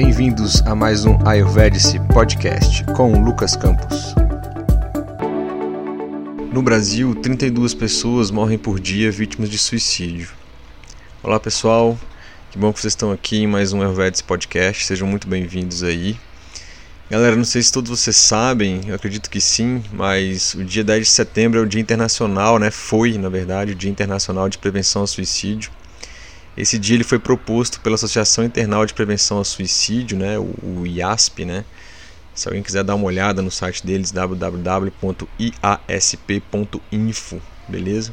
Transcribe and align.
Bem-vindos 0.00 0.62
a 0.62 0.76
mais 0.76 1.04
um 1.04 1.18
Ayurvedic 1.26 1.98
Podcast 2.14 2.84
com 2.94 3.20
Lucas 3.20 3.56
Campos. 3.56 4.14
No 6.52 6.62
Brasil, 6.62 7.16
32 7.16 7.74
pessoas 7.74 8.30
morrem 8.30 8.56
por 8.56 8.78
dia 8.78 9.10
vítimas 9.10 9.50
de 9.50 9.58
suicídio. 9.58 10.28
Olá 11.20 11.40
pessoal, 11.40 11.98
que 12.48 12.56
bom 12.56 12.72
que 12.72 12.80
vocês 12.80 12.92
estão 12.92 13.10
aqui 13.10 13.38
em 13.38 13.48
mais 13.48 13.72
um 13.72 13.82
Ayurvedic 13.82 14.22
Podcast, 14.22 14.86
sejam 14.86 15.08
muito 15.08 15.26
bem-vindos 15.26 15.82
aí. 15.82 16.16
Galera, 17.10 17.34
não 17.34 17.44
sei 17.44 17.60
se 17.60 17.72
todos 17.72 17.90
vocês 17.90 18.14
sabem, 18.14 18.82
eu 18.86 18.94
acredito 18.94 19.28
que 19.28 19.40
sim, 19.40 19.82
mas 19.92 20.54
o 20.54 20.62
dia 20.62 20.84
10 20.84 21.08
de 21.08 21.12
setembro 21.12 21.58
é 21.58 21.62
o 21.64 21.66
Dia 21.66 21.80
Internacional, 21.80 22.60
né? 22.60 22.70
Foi, 22.70 23.18
na 23.18 23.28
verdade, 23.28 23.72
o 23.72 23.74
Dia 23.74 23.90
Internacional 23.90 24.48
de 24.48 24.58
Prevenção 24.58 25.00
ao 25.00 25.08
Suicídio. 25.08 25.72
Esse 26.58 26.76
dia 26.76 26.96
ele 26.96 27.04
foi 27.04 27.20
proposto 27.20 27.80
pela 27.80 27.94
Associação 27.94 28.42
Internacional 28.44 28.84
de 28.84 28.92
Prevenção 28.92 29.36
ao 29.38 29.44
Suicídio, 29.44 30.18
né, 30.18 30.36
o, 30.36 30.84
IASP, 30.84 31.44
né? 31.44 31.64
Se 32.34 32.48
alguém 32.48 32.64
quiser 32.64 32.82
dar 32.82 32.96
uma 32.96 33.04
olhada 33.04 33.40
no 33.40 33.50
site 33.50 33.86
deles 33.86 34.10
www.iasp.info, 34.10 35.00
beleza? 37.68 38.12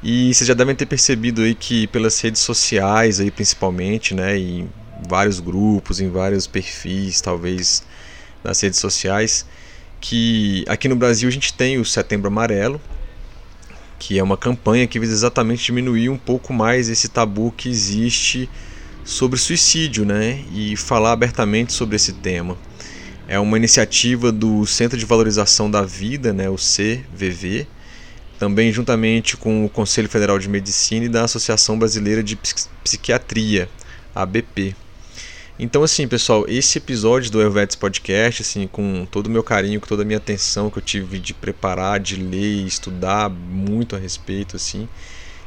E 0.00 0.32
vocês 0.32 0.46
já 0.46 0.54
devem 0.54 0.76
ter 0.76 0.86
percebido 0.86 1.42
aí 1.42 1.52
que 1.52 1.88
pelas 1.88 2.20
redes 2.20 2.42
sociais 2.42 3.18
aí 3.18 3.32
principalmente, 3.32 4.14
né, 4.14 4.38
em 4.38 4.70
vários 5.08 5.40
grupos, 5.40 5.98
em 6.00 6.08
vários 6.08 6.46
perfis, 6.46 7.20
talvez 7.20 7.82
nas 8.44 8.60
redes 8.60 8.78
sociais, 8.78 9.44
que 10.00 10.64
aqui 10.68 10.88
no 10.88 10.94
Brasil 10.94 11.28
a 11.28 11.32
gente 11.32 11.52
tem 11.52 11.78
o 11.78 11.84
Setembro 11.84 12.28
Amarelo, 12.28 12.80
que 14.06 14.18
é 14.18 14.22
uma 14.22 14.36
campanha 14.36 14.86
que 14.86 14.98
visa 14.98 15.14
exatamente 15.14 15.64
diminuir 15.64 16.10
um 16.10 16.18
pouco 16.18 16.52
mais 16.52 16.90
esse 16.90 17.08
tabu 17.08 17.50
que 17.56 17.70
existe 17.70 18.50
sobre 19.02 19.38
suicídio, 19.38 20.04
né? 20.04 20.44
E 20.52 20.76
falar 20.76 21.12
abertamente 21.12 21.72
sobre 21.72 21.96
esse 21.96 22.12
tema. 22.12 22.54
É 23.26 23.38
uma 23.40 23.56
iniciativa 23.56 24.30
do 24.30 24.66
Centro 24.66 24.98
de 24.98 25.06
Valorização 25.06 25.70
da 25.70 25.80
Vida, 25.80 26.34
né, 26.34 26.50
o 26.50 26.56
CVV, 26.56 27.66
também 28.38 28.70
juntamente 28.70 29.38
com 29.38 29.64
o 29.64 29.70
Conselho 29.70 30.10
Federal 30.10 30.38
de 30.38 30.50
Medicina 30.50 31.06
e 31.06 31.08
da 31.08 31.24
Associação 31.24 31.78
Brasileira 31.78 32.22
de 32.22 32.38
Psiquiatria, 32.84 33.70
ABP. 34.14 34.76
Então, 35.56 35.84
assim, 35.84 36.08
pessoal, 36.08 36.44
esse 36.48 36.78
episódio 36.78 37.30
do 37.30 37.40
Helvetes 37.40 37.76
Podcast, 37.76 38.42
assim, 38.42 38.66
com 38.66 39.06
todo 39.08 39.28
o 39.28 39.30
meu 39.30 39.42
carinho, 39.44 39.80
com 39.80 39.86
toda 39.86 40.02
a 40.02 40.04
minha 40.04 40.16
atenção 40.16 40.68
que 40.68 40.78
eu 40.78 40.82
tive 40.82 41.20
de 41.20 41.32
preparar, 41.32 42.00
de 42.00 42.16
ler, 42.16 42.66
estudar 42.66 43.30
muito 43.30 43.94
a 43.94 43.98
respeito, 43.98 44.56
assim, 44.56 44.88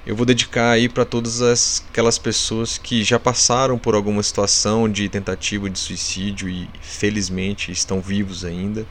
eu 0.06 0.16
vou 0.16 0.26
dedicar 0.26 0.72
aí 0.72 0.88
para 0.88 1.04
todas 1.04 1.42
as, 1.42 1.84
aquelas 1.90 2.18
pessoas 2.18 2.78
que 2.78 3.04
já 3.04 3.20
passaram 3.20 3.78
por 3.78 3.96
alguma 3.96 4.24
situação 4.24 4.90
de 4.90 5.10
tentativa 5.10 5.70
de 5.70 5.78
suicídio 5.78 6.48
e 6.48 6.70
felizmente 6.82 7.74
estão 7.74 8.00
vivos 8.00 8.46
ainda, 8.46 8.86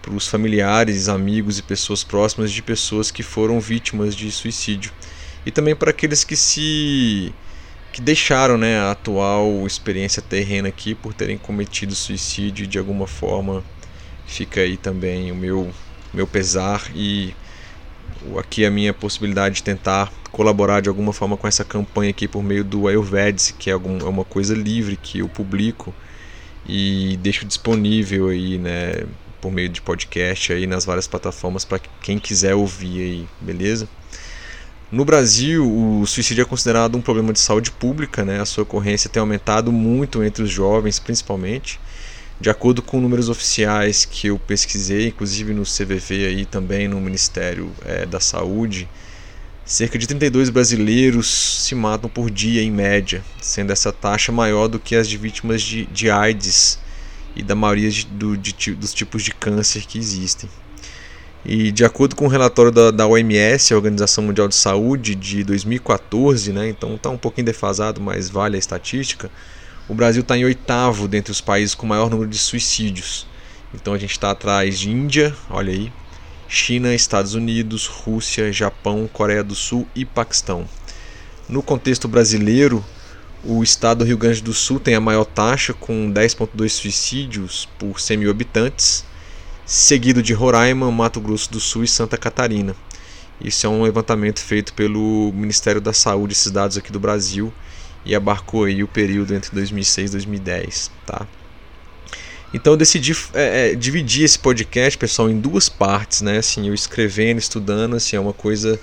para 0.00 0.14
os 0.14 0.26
familiares, 0.26 1.10
amigos 1.10 1.58
e 1.58 1.62
pessoas 1.62 2.02
próximas 2.02 2.50
de 2.50 2.62
pessoas 2.62 3.10
que 3.10 3.22
foram 3.22 3.60
vítimas 3.60 4.16
de 4.16 4.32
suicídio. 4.32 4.90
E 5.44 5.50
também 5.50 5.76
para 5.76 5.90
aqueles 5.90 6.24
que 6.24 6.34
se 6.34 7.34
que 7.92 8.00
deixaram 8.00 8.56
né, 8.56 8.78
a 8.78 8.92
atual 8.92 9.66
experiência 9.66 10.22
terrena 10.22 10.68
aqui 10.68 10.94
por 10.94 11.12
terem 11.12 11.36
cometido 11.36 11.94
suicídio 11.94 12.66
de 12.66 12.78
alguma 12.78 13.06
forma. 13.06 13.64
Fica 14.26 14.60
aí 14.60 14.76
também 14.76 15.32
o 15.32 15.34
meu, 15.34 15.70
meu 16.14 16.26
pesar 16.26 16.90
e 16.94 17.34
aqui 18.38 18.64
a 18.64 18.70
minha 18.70 18.92
possibilidade 18.92 19.56
de 19.56 19.62
tentar 19.62 20.12
colaborar 20.30 20.80
de 20.80 20.88
alguma 20.88 21.12
forma 21.12 21.36
com 21.36 21.48
essa 21.48 21.64
campanha 21.64 22.10
aqui 22.10 22.28
por 22.28 22.42
meio 22.42 22.62
do 22.62 22.86
Ayurvedic, 22.86 23.54
que 23.54 23.70
é, 23.70 23.72
algum, 23.72 23.98
é 23.98 24.08
uma 24.08 24.24
coisa 24.24 24.54
livre 24.54 24.96
que 24.96 25.18
eu 25.18 25.28
publico 25.28 25.92
e 26.64 27.16
deixo 27.20 27.44
disponível 27.44 28.28
aí, 28.28 28.58
né, 28.58 29.04
por 29.40 29.50
meio 29.50 29.68
de 29.68 29.80
podcast 29.80 30.52
aí 30.52 30.66
nas 30.66 30.84
várias 30.84 31.08
plataformas 31.08 31.64
para 31.64 31.80
quem 32.00 32.18
quiser 32.18 32.54
ouvir 32.54 33.00
aí, 33.00 33.28
beleza? 33.40 33.88
No 34.92 35.04
Brasil, 35.04 35.64
o 35.72 36.04
suicídio 36.04 36.42
é 36.42 36.44
considerado 36.44 36.98
um 36.98 37.00
problema 37.00 37.32
de 37.32 37.38
saúde 37.38 37.70
pública, 37.70 38.24
né? 38.24 38.40
a 38.40 38.44
sua 38.44 38.64
ocorrência 38.64 39.08
tem 39.08 39.20
aumentado 39.20 39.70
muito 39.70 40.20
entre 40.24 40.42
os 40.42 40.50
jovens, 40.50 40.98
principalmente. 40.98 41.78
De 42.40 42.50
acordo 42.50 42.82
com 42.82 43.00
números 43.00 43.28
oficiais 43.28 44.04
que 44.04 44.26
eu 44.26 44.38
pesquisei, 44.38 45.06
inclusive 45.06 45.54
no 45.54 45.62
CVV 45.62 46.32
e 46.32 46.44
também 46.44 46.88
no 46.88 47.00
Ministério 47.00 47.70
é, 47.84 48.04
da 48.04 48.18
Saúde, 48.18 48.88
cerca 49.64 49.96
de 49.96 50.08
32 50.08 50.50
brasileiros 50.50 51.28
se 51.64 51.76
matam 51.76 52.10
por 52.10 52.28
dia 52.28 52.60
em 52.60 52.72
média, 52.72 53.22
sendo 53.40 53.72
essa 53.72 53.92
taxa 53.92 54.32
maior 54.32 54.66
do 54.66 54.80
que 54.80 54.96
as 54.96 55.08
de 55.08 55.16
vítimas 55.16 55.62
de, 55.62 55.86
de 55.86 56.10
AIDS 56.10 56.80
e 57.36 57.44
da 57.44 57.54
maioria 57.54 57.90
de, 57.90 58.06
do, 58.06 58.36
de, 58.36 58.74
dos 58.74 58.92
tipos 58.92 59.22
de 59.22 59.30
câncer 59.30 59.86
que 59.86 59.98
existem. 59.98 60.50
E 61.44 61.72
de 61.72 61.84
acordo 61.84 62.14
com 62.14 62.24
o 62.24 62.26
um 62.28 62.30
relatório 62.30 62.70
da, 62.70 62.90
da 62.90 63.06
OMS, 63.06 63.72
a 63.72 63.76
Organização 63.76 64.24
Mundial 64.24 64.46
de 64.46 64.54
Saúde, 64.54 65.14
de 65.14 65.42
2014, 65.42 66.52
né, 66.52 66.68
então 66.68 66.94
está 66.96 67.08
um 67.08 67.16
pouquinho 67.16 67.46
defasado, 67.46 68.00
mas 68.00 68.28
vale 68.28 68.56
a 68.56 68.58
estatística, 68.58 69.30
o 69.88 69.94
Brasil 69.94 70.20
está 70.20 70.36
em 70.36 70.44
oitavo 70.44 71.08
dentre 71.08 71.32
os 71.32 71.40
países 71.40 71.74
com 71.74 71.86
maior 71.86 72.10
número 72.10 72.28
de 72.28 72.38
suicídios. 72.38 73.26
Então 73.74 73.94
a 73.94 73.98
gente 73.98 74.12
está 74.12 74.30
atrás 74.30 74.78
de 74.78 74.90
Índia, 74.90 75.34
olha 75.48 75.72
aí, 75.72 75.90
China, 76.46 76.94
Estados 76.94 77.34
Unidos, 77.34 77.86
Rússia, 77.86 78.52
Japão, 78.52 79.08
Coreia 79.10 79.42
do 79.42 79.54
Sul 79.54 79.88
e 79.94 80.04
Paquistão. 80.04 80.66
No 81.48 81.62
contexto 81.62 82.06
brasileiro, 82.06 82.84
o 83.42 83.62
estado 83.62 83.98
do 83.98 84.04
Rio 84.04 84.18
Grande 84.18 84.42
do 84.42 84.52
Sul 84.52 84.78
tem 84.78 84.94
a 84.94 85.00
maior 85.00 85.24
taxa, 85.24 85.72
com 85.72 86.12
10,2 86.12 86.68
suicídios 86.68 87.68
por 87.78 87.98
100 87.98 88.16
mil 88.18 88.30
habitantes 88.30 89.04
seguido 89.70 90.20
de 90.20 90.32
Roraima, 90.32 90.90
Mato 90.90 91.20
Grosso 91.20 91.48
do 91.48 91.60
Sul 91.60 91.84
e 91.84 91.88
Santa 91.88 92.16
Catarina. 92.16 92.74
Isso 93.40 93.64
é 93.64 93.70
um 93.70 93.82
levantamento 93.82 94.40
feito 94.40 94.74
pelo 94.74 95.30
Ministério 95.32 95.80
da 95.80 95.92
Saúde, 95.92 96.32
esses 96.32 96.50
dados 96.50 96.76
aqui 96.76 96.90
do 96.90 96.98
Brasil, 96.98 97.54
e 98.04 98.12
abarcou 98.12 98.64
aí 98.64 98.82
o 98.82 98.88
período 98.88 99.32
entre 99.32 99.54
2006 99.54 100.10
e 100.10 100.12
2010, 100.14 100.90
tá? 101.06 101.24
Então 102.52 102.72
eu 102.72 102.76
decidi 102.76 103.12
é, 103.32 103.70
é, 103.70 103.74
dividir 103.76 104.24
esse 104.24 104.40
podcast, 104.40 104.98
pessoal, 104.98 105.30
em 105.30 105.38
duas 105.38 105.68
partes, 105.68 106.20
né? 106.20 106.38
Assim, 106.38 106.66
eu 106.66 106.74
escrevendo, 106.74 107.38
estudando, 107.38 107.94
assim, 107.94 108.16
é 108.16 108.20
uma 108.20 108.32
coisa 108.32 108.76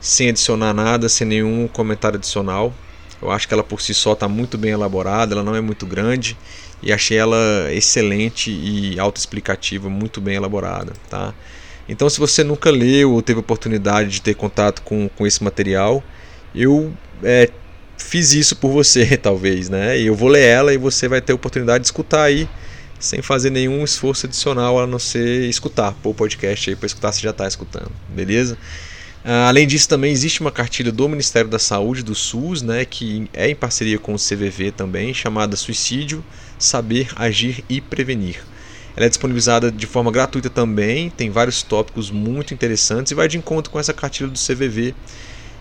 sem 0.00 0.28
adicionar 0.28 0.72
nada, 0.72 1.08
sem 1.08 1.26
nenhum 1.26 1.68
comentário 1.68 2.18
adicional. 2.18 2.74
Eu 3.20 3.30
acho 3.30 3.48
que 3.48 3.54
ela 3.54 3.64
por 3.64 3.80
si 3.80 3.94
só 3.94 4.12
está 4.12 4.28
muito 4.28 4.58
bem 4.58 4.72
elaborada, 4.72 5.34
ela 5.34 5.42
não 5.42 5.54
é 5.54 5.60
muito 5.60 5.86
grande 5.86 6.36
e 6.82 6.92
achei 6.92 7.16
ela 7.16 7.36
excelente 7.72 8.50
e 8.50 8.98
autoexplicativa, 8.98 9.88
muito 9.88 10.20
bem 10.20 10.36
elaborada, 10.36 10.92
tá? 11.08 11.34
Então, 11.88 12.10
se 12.10 12.18
você 12.18 12.42
nunca 12.42 12.70
leu 12.70 13.12
ou 13.12 13.22
teve 13.22 13.40
oportunidade 13.40 14.10
de 14.10 14.22
ter 14.22 14.34
contato 14.34 14.82
com, 14.82 15.08
com 15.08 15.26
esse 15.26 15.42
material, 15.42 16.02
eu 16.54 16.92
é, 17.22 17.50
fiz 17.96 18.32
isso 18.32 18.56
por 18.56 18.70
você, 18.70 19.04
talvez, 19.16 19.68
né? 19.68 19.98
Eu 19.98 20.14
vou 20.14 20.28
ler 20.28 20.44
ela 20.44 20.74
e 20.74 20.76
você 20.76 21.08
vai 21.08 21.20
ter 21.20 21.32
oportunidade 21.32 21.82
de 21.82 21.86
escutar 21.86 22.24
aí, 22.24 22.48
sem 22.98 23.22
fazer 23.22 23.50
nenhum 23.50 23.84
esforço 23.84 24.26
adicional 24.26 24.80
a 24.80 24.86
não 24.86 24.98
ser 24.98 25.48
escutar. 25.48 25.92
Pô, 26.02 26.10
o 26.10 26.14
podcast 26.14 26.68
aí 26.68 26.76
para 26.76 26.86
escutar, 26.86 27.12
você 27.12 27.20
já 27.20 27.30
está 27.30 27.46
escutando, 27.46 27.92
beleza? 28.08 28.58
Ah, 29.28 29.48
além 29.48 29.66
disso, 29.66 29.88
também 29.88 30.12
existe 30.12 30.40
uma 30.40 30.52
cartilha 30.52 30.92
do 30.92 31.08
Ministério 31.08 31.50
da 31.50 31.58
Saúde, 31.58 32.04
do 32.04 32.14
SUS, 32.14 32.62
né, 32.62 32.84
que 32.84 33.28
é 33.32 33.50
em 33.50 33.56
parceria 33.56 33.98
com 33.98 34.14
o 34.14 34.16
CVV 34.16 34.70
também, 34.70 35.12
chamada 35.12 35.56
Suicídio, 35.56 36.24
Saber, 36.56 37.08
Agir 37.16 37.64
e 37.68 37.80
Prevenir. 37.80 38.40
Ela 38.96 39.06
é 39.06 39.08
disponibilizada 39.08 39.72
de 39.72 39.84
forma 39.84 40.12
gratuita 40.12 40.48
também, 40.48 41.10
tem 41.10 41.28
vários 41.28 41.60
tópicos 41.64 42.08
muito 42.08 42.54
interessantes 42.54 43.10
e 43.10 43.16
vai 43.16 43.26
de 43.26 43.36
encontro 43.36 43.72
com 43.72 43.80
essa 43.80 43.92
cartilha 43.92 44.28
do 44.28 44.38
CVV. 44.38 44.94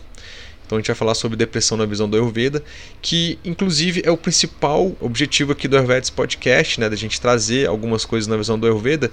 Então 0.67 0.79
a 0.79 0.81
gente 0.81 0.87
vai 0.87 0.97
falar 0.97 1.15
sobre 1.15 1.37
depressão 1.37 1.77
na 1.77 1.85
visão 1.85 2.09
do 2.09 2.17
Ayurveda, 2.17 2.63
que 3.03 3.39
inclusive 3.45 4.03
é 4.05 4.11
o 4.11 4.17
principal 4.17 4.97
objetivo 5.01 5.53
aqui 5.53 5.67
do 5.67 5.77
Ayurveda 5.77 6.07
Podcast, 6.15 6.79
né, 6.79 6.89
da 6.89 6.97
gente 6.97 7.21
trazer 7.21 7.69
algumas 7.69 8.05
coisas 8.05 8.29
na 8.29 8.37
visão 8.37 8.59
do 8.59 8.67
Ayurveda. 8.67 9.11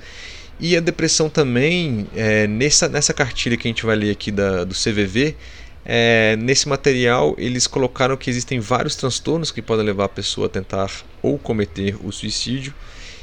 E 0.59 0.75
a 0.75 0.79
depressão 0.79 1.29
também, 1.29 2.07
é, 2.15 2.47
nessa, 2.47 2.89
nessa 2.89 3.13
cartilha 3.13 3.55
que 3.55 3.67
a 3.67 3.69
gente 3.69 3.85
vai 3.85 3.95
ler 3.95 4.11
aqui 4.11 4.31
da, 4.31 4.63
do 4.63 4.73
CVV, 4.73 5.35
é, 5.85 6.35
nesse 6.37 6.67
material 6.67 7.35
eles 7.37 7.67
colocaram 7.67 8.17
que 8.17 8.29
existem 8.29 8.59
vários 8.59 8.95
transtornos 8.95 9.51
que 9.51 9.61
podem 9.61 9.85
levar 9.85 10.05
a 10.05 10.09
pessoa 10.09 10.47
a 10.47 10.49
tentar 10.49 10.91
ou 11.21 11.37
cometer 11.37 11.95
o 12.03 12.11
suicídio. 12.11 12.73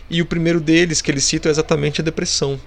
E 0.08 0.22
o 0.22 0.26
primeiro 0.26 0.60
deles 0.60 1.00
que 1.00 1.10
eles 1.10 1.24
citam 1.24 1.50
é 1.50 1.52
exatamente 1.52 2.00
a 2.00 2.04
depressão. 2.04 2.60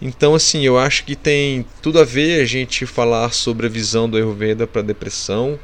Então, 0.00 0.34
assim, 0.34 0.62
eu 0.64 0.78
acho 0.78 1.04
que 1.04 1.16
tem 1.16 1.64
tudo 1.82 1.98
a 1.98 2.04
ver 2.04 2.40
a 2.40 2.44
gente 2.44 2.86
falar 2.86 3.32
sobre 3.32 3.66
a 3.66 3.70
visão 3.70 4.08
do 4.08 4.16
Ayurveda 4.16 4.66
para 4.66 4.80
a 4.80 4.84
depressão 4.84 5.58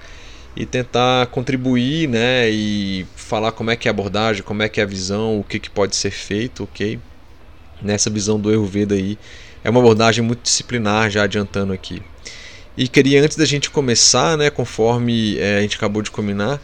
e 0.56 0.66
tentar 0.66 1.26
contribuir, 1.28 2.08
né, 2.08 2.50
e 2.50 3.06
falar 3.14 3.52
como 3.52 3.70
é 3.70 3.76
que 3.76 3.86
é 3.86 3.90
a 3.90 3.92
abordagem, 3.92 4.42
como 4.42 4.62
é 4.62 4.68
que 4.68 4.80
é 4.80 4.82
a 4.82 4.86
visão, 4.86 5.38
o 5.38 5.44
que, 5.44 5.58
que 5.60 5.70
pode 5.70 5.94
ser 5.94 6.10
feito, 6.10 6.64
ok? 6.64 6.98
Nessa 7.82 8.10
visão 8.10 8.38
do 8.38 8.48
Ayurveda 8.48 8.94
aí, 8.94 9.18
é 9.64 9.70
uma 9.70 9.80
abordagem 9.80 10.24
muito 10.24 10.42
disciplinar, 10.42 11.10
já 11.10 11.24
adiantando 11.24 11.72
aqui. 11.72 12.02
E 12.76 12.88
queria, 12.88 13.22
antes 13.22 13.36
da 13.36 13.44
gente 13.44 13.70
começar, 13.70 14.36
né, 14.38 14.48
conforme 14.48 15.38
é, 15.38 15.58
a 15.58 15.60
gente 15.60 15.76
acabou 15.76 16.02
de 16.02 16.10
combinar, 16.10 16.60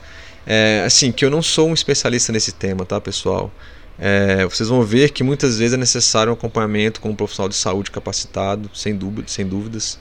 é, 0.47 0.83
assim, 0.87 1.11
que 1.11 1.25
eu 1.25 1.31
não 1.31 1.43
sou 1.43 1.69
um 1.69 1.75
especialista 1.75 2.33
nesse 2.33 2.53
tema, 2.53 2.85
tá, 2.85 3.01
pessoal? 3.01 3.53
É, 3.99 4.45
vocês 4.45 4.69
vão 4.69 4.83
ver 4.83 5.11
que 5.11 5.25
muitas 5.25 5.59
vezes 5.59 5.75
é 5.75 5.77
necessário 5.77 6.31
um 6.31 6.35
acompanhamento 6.35 7.01
com 7.01 7.11
um 7.11 7.15
profissional 7.15 7.49
de 7.49 7.55
saúde 7.55 7.91
capacitado, 7.91 8.71
sem, 8.75 8.95
dúvida, 8.95 9.27
sem 9.27 9.47
dúvidas, 9.47 9.99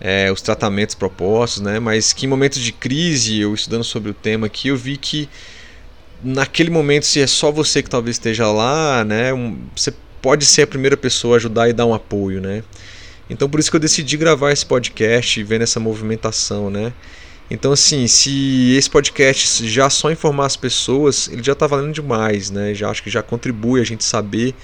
é, 0.00 0.32
os 0.32 0.42
tratamentos 0.42 0.94
propostos, 0.94 1.62
né? 1.62 1.78
mas 1.78 2.12
que 2.12 2.26
em 2.26 2.28
momentos 2.28 2.58
de 2.60 2.72
crise, 2.72 3.40
eu 3.40 3.54
estudando 3.54 3.84
sobre 3.84 4.10
o 4.10 4.14
tema 4.14 4.46
aqui, 4.46 4.68
eu 4.68 4.76
vi 4.76 4.96
que 4.96 5.28
naquele 6.22 6.70
momento, 6.70 7.04
se 7.04 7.20
é 7.20 7.26
só 7.26 7.52
você 7.52 7.82
que 7.82 7.90
talvez 7.90 8.16
esteja 8.16 8.50
lá, 8.50 9.04
né, 9.04 9.32
um, 9.32 9.58
você 9.76 9.92
pode 10.24 10.46
ser 10.46 10.62
a 10.62 10.66
primeira 10.66 10.96
pessoa 10.96 11.34
a 11.34 11.36
ajudar 11.36 11.68
e 11.68 11.74
dar 11.74 11.84
um 11.84 11.92
apoio. 11.92 12.40
Né? 12.40 12.64
Então 13.28 13.46
por 13.46 13.60
isso 13.60 13.70
que 13.70 13.76
eu 13.76 13.80
decidi 13.80 14.16
gravar 14.16 14.52
esse 14.52 14.64
podcast 14.64 15.42
vendo 15.42 15.60
essa 15.60 15.78
movimentação, 15.78 16.70
né? 16.70 16.94
Então, 17.50 17.72
assim, 17.72 18.06
se 18.06 18.74
esse 18.74 18.88
podcast 18.88 19.68
já 19.68 19.90
só 19.90 20.10
informar 20.10 20.46
as 20.46 20.56
pessoas, 20.56 21.28
ele 21.28 21.42
já 21.42 21.52
está 21.52 21.66
valendo 21.66 21.92
demais, 21.92 22.50
né? 22.50 22.72
Já 22.72 22.88
acho 22.88 23.02
que 23.02 23.10
já 23.10 23.22
contribui 23.22 23.82
a 23.82 23.84
gente 23.84 24.02
saber 24.02 24.54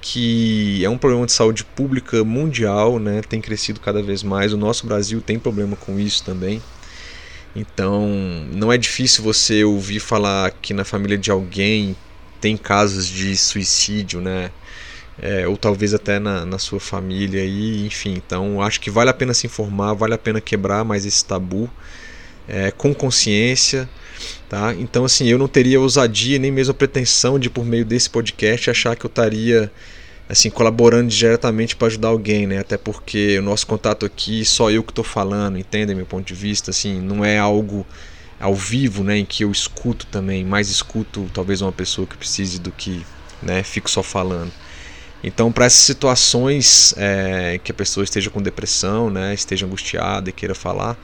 que 0.00 0.84
é 0.84 0.88
um 0.88 0.96
problema 0.96 1.26
de 1.26 1.32
saúde 1.32 1.64
pública 1.64 2.22
mundial, 2.22 3.00
né? 3.00 3.20
Tem 3.28 3.40
crescido 3.40 3.80
cada 3.80 4.00
vez 4.00 4.22
mais. 4.22 4.52
O 4.52 4.56
nosso 4.56 4.86
Brasil 4.86 5.20
tem 5.20 5.40
problema 5.40 5.74
com 5.74 5.98
isso 5.98 6.22
também. 6.22 6.62
Então, 7.54 8.08
não 8.52 8.72
é 8.72 8.78
difícil 8.78 9.24
você 9.24 9.64
ouvir 9.64 9.98
falar 9.98 10.52
que 10.52 10.72
na 10.72 10.84
família 10.84 11.18
de 11.18 11.32
alguém 11.32 11.96
tem 12.40 12.56
casos 12.56 13.08
de 13.08 13.36
suicídio, 13.36 14.20
né? 14.20 14.52
É, 15.22 15.46
ou 15.46 15.56
talvez 15.56 15.92
até 15.92 16.18
na, 16.18 16.46
na 16.46 16.58
sua 16.58 16.80
família 16.80 17.42
aí, 17.42 17.84
enfim. 17.86 18.14
Então, 18.14 18.62
acho 18.62 18.80
que 18.80 18.90
vale 18.90 19.10
a 19.10 19.14
pena 19.14 19.34
se 19.34 19.46
informar, 19.46 19.92
vale 19.92 20.14
a 20.14 20.18
pena 20.18 20.40
quebrar 20.40 20.84
mais 20.84 21.04
esse 21.04 21.24
tabu 21.24 21.70
é, 22.48 22.70
com 22.70 22.94
consciência. 22.94 23.88
Tá? 24.48 24.74
Então, 24.74 25.04
assim, 25.04 25.28
eu 25.28 25.38
não 25.38 25.48
teria 25.48 25.80
ousadia 25.80 26.38
nem 26.38 26.50
mesmo 26.50 26.72
a 26.72 26.74
pretensão 26.74 27.38
de, 27.38 27.50
por 27.50 27.64
meio 27.64 27.84
desse 27.84 28.08
podcast, 28.08 28.70
achar 28.70 28.96
que 28.96 29.04
eu 29.04 29.08
estaria 29.08 29.70
assim, 30.30 30.48
colaborando 30.48 31.08
diretamente 31.08 31.74
para 31.74 31.88
ajudar 31.88 32.08
alguém, 32.08 32.46
né? 32.46 32.58
Até 32.58 32.78
porque 32.78 33.36
o 33.40 33.42
nosso 33.42 33.66
contato 33.66 34.06
aqui, 34.06 34.44
só 34.44 34.70
eu 34.70 34.84
que 34.84 34.92
estou 34.92 35.04
falando, 35.04 35.58
entendem 35.58 35.96
meu 35.96 36.06
ponto 36.06 36.24
de 36.24 36.34
vista, 36.34 36.70
assim, 36.70 37.00
não 37.00 37.24
é 37.24 37.36
algo 37.36 37.84
ao 38.38 38.54
vivo, 38.54 39.02
né, 39.02 39.18
em 39.18 39.24
que 39.24 39.44
eu 39.44 39.50
escuto 39.50 40.06
também, 40.06 40.44
mais 40.44 40.70
escuto 40.70 41.28
talvez 41.34 41.60
uma 41.60 41.72
pessoa 41.72 42.06
que 42.06 42.16
precise 42.16 42.58
do 42.58 42.72
que, 42.72 43.04
né, 43.42 43.62
fico 43.62 43.90
só 43.90 44.02
falando. 44.02 44.52
Então, 45.22 45.52
para 45.52 45.66
essas 45.66 45.80
situações 45.80 46.94
é, 46.96 47.60
que 47.62 47.70
a 47.70 47.74
pessoa 47.74 48.04
esteja 48.04 48.30
com 48.30 48.40
depressão, 48.40 49.10
né, 49.10 49.34
esteja 49.34 49.66
angustiada 49.66 50.30
e 50.30 50.32
queira 50.32 50.54
falar, 50.54 50.96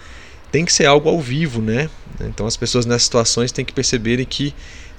tem 0.51 0.65
que 0.65 0.73
ser 0.73 0.87
algo 0.87 1.09
ao 1.09 1.21
vivo, 1.21 1.61
né? 1.61 1.91
Então 2.21 2.47
as 2.47 2.57
pessoas 2.57 2.87
nessas 2.87 3.03
situações 3.03 3.53
têm 3.53 3.65
que 3.65 3.75
perceberem 3.75 4.25
que 4.25 4.55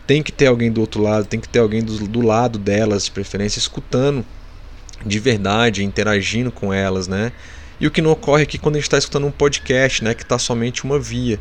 tem 0.05 0.21
que 0.21 0.31
ter 0.31 0.45
alguém 0.47 0.71
do 0.71 0.79
outro 0.81 1.01
lado, 1.01 1.25
tem 1.25 1.39
que 1.39 1.50
ter 1.50 1.59
alguém 1.59 1.83
do, 1.83 2.07
do 2.07 2.21
lado 2.21 2.59
delas, 2.59 3.05
de 3.05 3.12
preferência, 3.12 3.59
escutando 3.59 4.24
de 5.05 5.19
verdade, 5.19 5.83
interagindo 5.83 6.51
com 6.51 6.74
elas, 6.74 7.07
né? 7.07 7.31
E 7.79 7.86
o 7.86 7.91
que 7.91 8.01
não 8.01 8.12
ocorre 8.12 8.43
aqui 8.43 8.57
quando 8.57 8.75
a 8.75 8.79
gente 8.79 8.88
está 8.88 8.97
escutando 8.97 9.27
um 9.27 9.31
podcast, 9.31 10.03
né? 10.03 10.13
Que 10.13 10.24
está 10.24 10.39
somente 10.39 10.83
uma 10.83 11.00
via. 11.00 11.39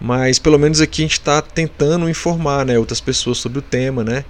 Mas 0.00 0.38
pelo 0.38 0.58
menos 0.58 0.80
aqui 0.80 1.02
a 1.02 1.04
gente 1.04 1.12
está 1.12 1.40
tentando 1.40 2.08
informar 2.08 2.66
né, 2.66 2.78
outras 2.78 3.00
pessoas 3.00 3.38
sobre 3.38 3.60
o 3.60 3.62
tema, 3.62 4.02
né? 4.02 4.24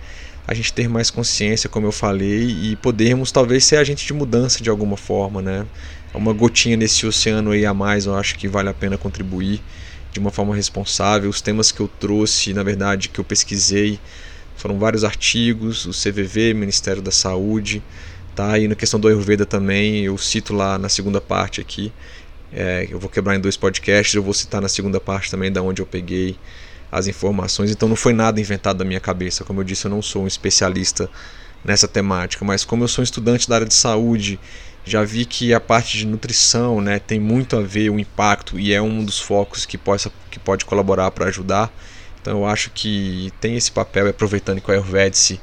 A 0.47 0.55
gente 0.55 0.73
ter 0.73 0.89
mais 0.89 1.11
consciência, 1.11 1.69
como 1.69 1.87
eu 1.87 1.93
falei, 1.93 2.49
e 2.49 2.77
podermos 2.77 3.31
talvez 3.31 3.65
ser 3.65 3.77
agente 3.77 4.07
de 4.07 4.13
mudança 4.13 4.63
de 4.63 4.69
alguma 4.69 4.97
forma, 4.97 5.41
né? 5.41 5.67
uma 6.15 6.33
gotinha 6.33 6.77
nesse 6.77 7.07
oceano 7.07 7.53
aí 7.53 7.65
a 7.65 7.73
mais, 7.73 8.07
eu 8.07 8.15
acho 8.15 8.37
que 8.37 8.47
vale 8.47 8.69
a 8.69 8.75
pena 8.75 8.99
contribuir 8.99 9.61
de 10.13 10.21
uma 10.21 10.31
forma 10.31 10.55
responsável. 10.55 11.31
Os 11.31 11.41
temas 11.41 11.73
que 11.73 11.81
eu 11.81 11.89
trouxe, 11.89 12.53
na 12.53 12.63
verdade, 12.63 13.09
que 13.09 13.19
eu 13.19 13.25
pesquisei, 13.25 13.99
foram 14.57 14.79
vários 14.79 15.05
artigos, 15.05 15.87
o 15.87 15.91
CVV, 15.91 16.53
Ministério 16.55 17.01
da 17.01 17.11
Saúde, 17.11 17.83
tá? 18.35 18.59
E 18.59 18.69
na 18.69 18.75
questão 18.75 19.01
do 19.01 19.09
Ayurveda 19.09 19.47
também, 19.47 20.05
eu 20.05 20.19
cito 20.19 20.53
lá 20.53 20.79
na 20.79 20.89
segunda 20.89 21.21
parte 21.21 21.61
aqui. 21.61 21.91
É, 22.53 22.87
eu 22.91 22.99
vou 22.99 23.09
quebrar 23.09 23.35
em 23.35 23.41
dois 23.41 23.57
podcasts, 23.57 24.15
eu 24.15 24.23
vou 24.23 24.35
citar 24.35 24.61
na 24.61 24.69
segunda 24.69 25.01
parte 25.01 25.31
também 25.31 25.51
da 25.51 25.63
onde 25.63 25.81
eu 25.81 25.87
peguei 25.87 26.37
as 26.93 27.07
informações. 27.07 27.71
Então 27.71 27.89
não 27.89 27.97
foi 27.97 28.13
nada 28.13 28.39
inventado 28.39 28.77
da 28.77 28.85
minha 28.85 29.01
cabeça, 29.01 29.43
como 29.43 29.61
eu 29.61 29.65
disse, 29.65 29.87
eu 29.87 29.91
não 29.91 30.03
sou 30.03 30.25
um 30.25 30.27
especialista 30.27 31.09
nessa 31.65 31.89
temática, 31.89 32.45
mas 32.45 32.65
como 32.65 32.85
eu 32.85 32.89
sou 32.89 33.03
estudante 33.03 33.49
da 33.49 33.55
área 33.55 33.67
de 33.67 33.75
saúde 33.75 34.39
já 34.85 35.05
vi 35.05 35.25
que 35.25 35.55
a 35.55 35.61
parte 35.61 35.97
de 35.97 36.07
nutrição 36.07 36.81
né, 36.81 36.99
tem 36.99 37.21
muito 37.21 37.57
a 37.57 37.63
ver 37.63 37.89
o 37.89 38.01
impacto 38.01 38.59
e 38.59 38.75
é 38.75 38.83
um 38.83 39.05
dos 39.05 39.21
focos 39.21 39.65
que, 39.65 39.79
possa, 39.79 40.11
que 40.31 40.41
pode 40.41 40.65
colaborar 40.65 41.11
para 41.13 41.27
ajudar. 41.27 41.73
Então 42.21 42.39
eu 42.39 42.47
acho 42.47 42.71
que 42.71 43.33
tem 43.41 43.57
esse 43.57 43.71
papel, 43.71 44.09
aproveitando 44.09 44.61
que 44.61 44.69
o 44.69 44.75
Ayurvedic 44.75 45.41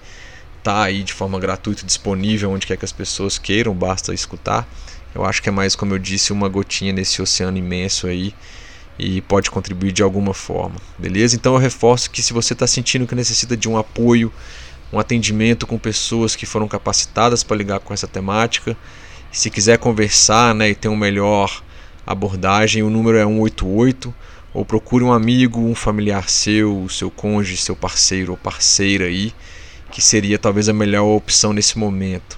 está 0.58 0.84
aí 0.84 1.04
de 1.04 1.14
forma 1.14 1.40
gratuita, 1.40 1.86
disponível 1.86 2.52
onde 2.52 2.68
quer 2.68 2.78
que 2.78 2.84
as 2.84 2.92
pessoas 2.92 3.38
queiram, 3.38 3.74
basta 3.74 4.14
escutar. 4.14 4.68
Eu 5.16 5.26
acho 5.26 5.42
que 5.42 5.50
é 5.50 5.52
mais, 5.52 5.76
como 5.76 5.94
eu 5.94 6.00
disse, 6.00 6.34
uma 6.34 6.50
gotinha 6.50 6.92
nesse 6.92 7.22
oceano 7.22 7.58
imenso 7.58 8.08
aí 8.08 8.34
e 9.00 9.22
pode 9.22 9.50
contribuir 9.50 9.94
de 9.94 10.04
alguma 10.04 10.34
forma, 10.34 10.76
beleza? 10.98 11.36
Então 11.36 11.54
eu 11.54 11.60
reforço 11.60 12.12
que 12.12 12.22
se 12.22 12.34
você 12.34 12.52
está 12.52 12.68
sentindo 12.68 13.08
que 13.08 13.16
necessita 13.16 13.56
de 13.56 13.70
um 13.70 13.78
apoio, 13.78 14.32
um 14.92 15.00
atendimento 15.00 15.66
com 15.66 15.80
pessoas 15.80 16.36
que 16.36 16.46
foram 16.46 16.68
capacitadas 16.68 17.42
para 17.42 17.56
ligar 17.56 17.80
com 17.80 17.94
essa 17.94 18.08
temática, 18.08 18.76
se 19.32 19.50
quiser 19.50 19.78
conversar 19.78 20.54
né, 20.54 20.70
e 20.70 20.76
ter 20.76 20.90
uma 20.90 20.98
melhor 20.98 21.64
abordagem, 22.06 22.84
o 22.84 22.90
número 22.90 23.18
é 23.18 23.24
188 23.24 24.14
ou 24.54 24.66
procure 24.66 25.04
um 25.04 25.14
amigo, 25.14 25.62
um 25.62 25.76
familiar 25.76 26.30
seu, 26.30 26.88
seu 26.90 27.10
cônjuge, 27.10 27.56
seu 27.56 27.76
parceiro 27.76 28.32
ou 28.32 28.38
parceira 28.38 29.06
aí, 29.06 29.32
que 29.92 30.02
seria 30.02 30.38
talvez 30.38 30.68
a 30.68 30.74
melhor 30.74 31.06
opção 31.06 31.54
nesse 31.54 31.78
momento. 31.78 32.38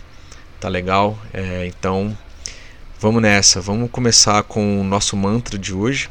Tá 0.59 0.69
legal? 0.69 1.17
É, 1.33 1.65
então 1.65 2.15
vamos 2.99 3.21
nessa, 3.21 3.59
vamos 3.59 3.89
começar 3.89 4.43
com 4.43 4.79
o 4.79 4.83
nosso 4.83 5.17
mantra 5.17 5.57
de 5.57 5.73
hoje 5.73 6.09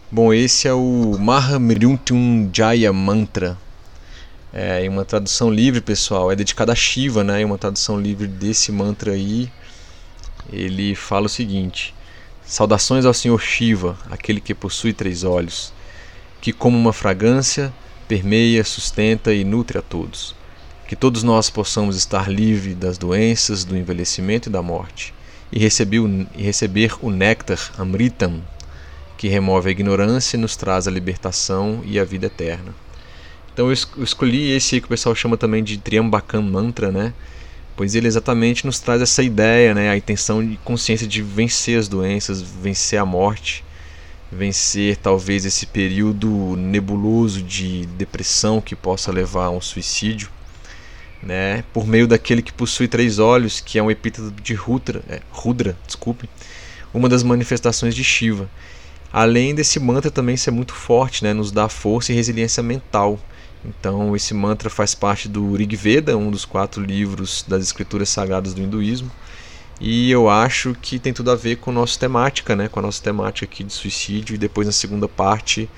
Bom, 0.09 0.33
esse 0.33 0.69
é 0.69 0.73
o 0.73 1.17
Mahamrityunjaya 1.19 2.93
Mantra 2.93 3.64
é, 4.55 4.85
em 4.85 4.87
uma 4.87 5.03
tradução 5.03 5.51
livre, 5.51 5.81
pessoal, 5.81 6.31
é 6.31 6.35
dedicada 6.35 6.71
a 6.71 6.75
Shiva, 6.75 7.25
né? 7.25 7.41
Em 7.41 7.43
uma 7.45 7.57
tradução 7.57 7.99
livre 7.99 8.25
desse 8.25 8.71
mantra 8.71 9.11
aí, 9.11 9.51
ele 10.49 10.95
fala 10.95 11.25
o 11.25 11.29
seguinte: 11.29 11.93
Saudações 12.45 13.03
ao 13.03 13.13
Senhor 13.13 13.41
Shiva, 13.41 13.97
aquele 14.09 14.39
que 14.39 14.55
possui 14.55 14.93
três 14.93 15.25
olhos, 15.25 15.73
que 16.39 16.53
como 16.53 16.77
uma 16.77 16.93
fragrância 16.93 17.73
permeia, 18.07 18.63
sustenta 18.63 19.33
e 19.33 19.43
nutre 19.43 19.77
a 19.77 19.81
todos. 19.81 20.33
Que 20.87 20.95
todos 20.95 21.21
nós 21.21 21.49
possamos 21.49 21.97
estar 21.97 22.31
livres 22.31 22.77
das 22.77 22.97
doenças, 22.97 23.65
do 23.65 23.75
envelhecimento 23.75 24.47
e 24.47 24.51
da 24.51 24.61
morte, 24.61 25.13
e 25.51 25.59
receber 25.59 25.99
e 26.33 26.43
receber 26.43 26.93
o 27.01 27.11
néctar 27.11 27.59
Amritam, 27.77 28.41
que 29.17 29.27
remove 29.27 29.67
a 29.67 29.71
ignorância 29.71 30.37
e 30.37 30.39
nos 30.39 30.55
traz 30.55 30.87
a 30.87 30.91
libertação 30.91 31.81
e 31.83 31.99
a 31.99 32.05
vida 32.05 32.27
eterna. 32.27 32.84
Então 33.55 33.67
eu 33.67 34.03
escolhi 34.03 34.51
esse 34.51 34.81
que 34.81 34.85
o 34.85 34.89
pessoal 34.89 35.15
chama 35.15 35.37
também 35.37 35.63
de 35.63 35.77
Triambakan 35.77 36.41
Mantra, 36.41 36.91
né? 36.91 37.13
Pois 37.73 37.95
ele 37.95 38.05
exatamente 38.05 38.65
nos 38.65 38.81
traz 38.81 39.01
essa 39.01 39.23
ideia, 39.23 39.73
né? 39.73 39.89
A 39.89 39.95
intenção 39.95 40.45
de 40.45 40.57
consciência 40.57 41.07
de 41.07 41.21
vencer 41.21 41.79
as 41.79 41.87
doenças, 41.87 42.41
vencer 42.41 42.99
a 42.99 43.05
morte, 43.05 43.63
vencer 44.29 44.97
talvez 44.97 45.45
esse 45.45 45.65
período 45.65 46.57
nebuloso 46.57 47.41
de 47.41 47.85
depressão 47.97 48.59
que 48.59 48.75
possa 48.75 49.09
levar 49.09 49.45
a 49.45 49.51
um 49.51 49.61
suicídio, 49.61 50.29
né? 51.23 51.63
Por 51.71 51.87
meio 51.87 52.09
daquele 52.09 52.41
que 52.41 52.51
possui 52.51 52.89
três 52.89 53.19
olhos, 53.19 53.61
que 53.61 53.79
é 53.79 53.83
um 53.83 53.89
epíteto 53.89 54.31
de 54.31 54.53
Rudra, 54.53 55.01
é, 55.07 55.21
Rudra, 55.31 55.77
desculpe, 55.87 56.29
uma 56.93 57.07
das 57.07 57.23
manifestações 57.23 57.95
de 57.95 58.03
Shiva. 58.03 58.49
Além 59.13 59.55
desse 59.55 59.79
mantra 59.79 60.11
também 60.11 60.35
ser 60.35 60.51
muito 60.51 60.73
forte, 60.73 61.23
né? 61.23 61.31
Nos 61.33 61.53
dá 61.53 61.69
força 61.69 62.11
e 62.11 62.15
resiliência 62.15 62.61
mental 62.61 63.17
então, 63.67 64.15
esse 64.15 64.33
mantra 64.33 64.69
faz 64.69 64.93
parte 64.93 65.27
do 65.27 65.55
Rig 65.55 65.75
Veda, 65.75 66.17
um 66.17 66.29
dos 66.29 66.45
quatro 66.45 66.83
livros 66.83 67.43
das 67.47 67.63
escrituras 67.63 68.09
sagradas 68.09 68.53
do 68.53 68.61
hinduísmo. 68.61 69.11
E 69.79 70.09
eu 70.09 70.29
acho 70.29 70.75
que 70.81 70.99
tem 70.99 71.11
tudo 71.11 71.31
a 71.31 71.35
ver 71.35 71.57
com 71.57 71.71
a 71.71 71.73
nossa 71.73 71.99
temática, 71.99 72.55
né? 72.55 72.69
com 72.69 72.79
a 72.79 72.83
nossa 72.83 73.01
temática 73.03 73.45
aqui 73.45 73.63
de 73.63 73.73
suicídio. 73.73 74.35
E 74.35 74.37
depois, 74.37 74.67
na 74.67 74.73
segunda 74.73 75.07
parte, 75.07 75.69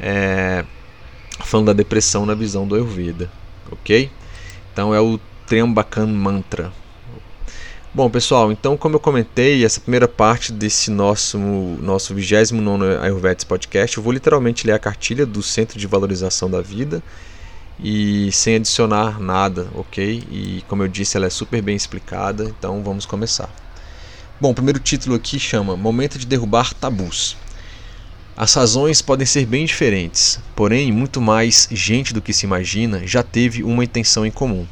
é... 0.00 0.64
falando 1.40 1.66
da 1.66 1.72
depressão 1.72 2.26
na 2.26 2.34
visão 2.34 2.66
do 2.66 2.74
Ayurveda. 2.74 3.30
Ok? 3.70 4.10
Então, 4.72 4.94
é 4.94 5.00
o 5.00 5.20
Triambakan 5.46 6.06
Mantra. 6.06 6.72
Bom, 7.96 8.10
pessoal, 8.10 8.52
então, 8.52 8.76
como 8.76 8.96
eu 8.96 9.00
comentei, 9.00 9.64
essa 9.64 9.80
primeira 9.80 10.06
parte 10.06 10.52
desse 10.52 10.90
nosso, 10.90 11.38
nosso 11.38 12.14
29 12.14 12.98
Ayurvedas 12.98 13.42
Podcast, 13.42 13.96
eu 13.96 14.02
vou 14.02 14.12
literalmente 14.12 14.66
ler 14.66 14.74
a 14.74 14.78
cartilha 14.78 15.24
do 15.24 15.42
Centro 15.42 15.78
de 15.78 15.86
Valorização 15.86 16.50
da 16.50 16.60
Vida 16.60 17.02
e 17.80 18.30
sem 18.32 18.56
adicionar 18.56 19.18
nada, 19.18 19.68
ok? 19.74 20.22
E 20.30 20.62
como 20.68 20.82
eu 20.82 20.88
disse, 20.88 21.16
ela 21.16 21.24
é 21.24 21.30
super 21.30 21.62
bem 21.62 21.74
explicada, 21.74 22.44
então 22.44 22.82
vamos 22.82 23.06
começar. 23.06 23.48
Bom, 24.38 24.50
o 24.50 24.54
primeiro 24.54 24.78
título 24.78 25.16
aqui 25.16 25.40
chama 25.40 25.74
Momento 25.74 26.18
de 26.18 26.26
Derrubar 26.26 26.74
Tabus. 26.74 27.34
As 28.36 28.52
razões 28.52 29.00
podem 29.00 29.26
ser 29.26 29.46
bem 29.46 29.64
diferentes, 29.64 30.38
porém, 30.54 30.92
muito 30.92 31.18
mais 31.18 31.66
gente 31.72 32.12
do 32.12 32.20
que 32.20 32.34
se 32.34 32.44
imagina 32.44 33.06
já 33.06 33.22
teve 33.22 33.64
uma 33.64 33.82
intenção 33.82 34.26
em 34.26 34.30
comum. 34.30 34.66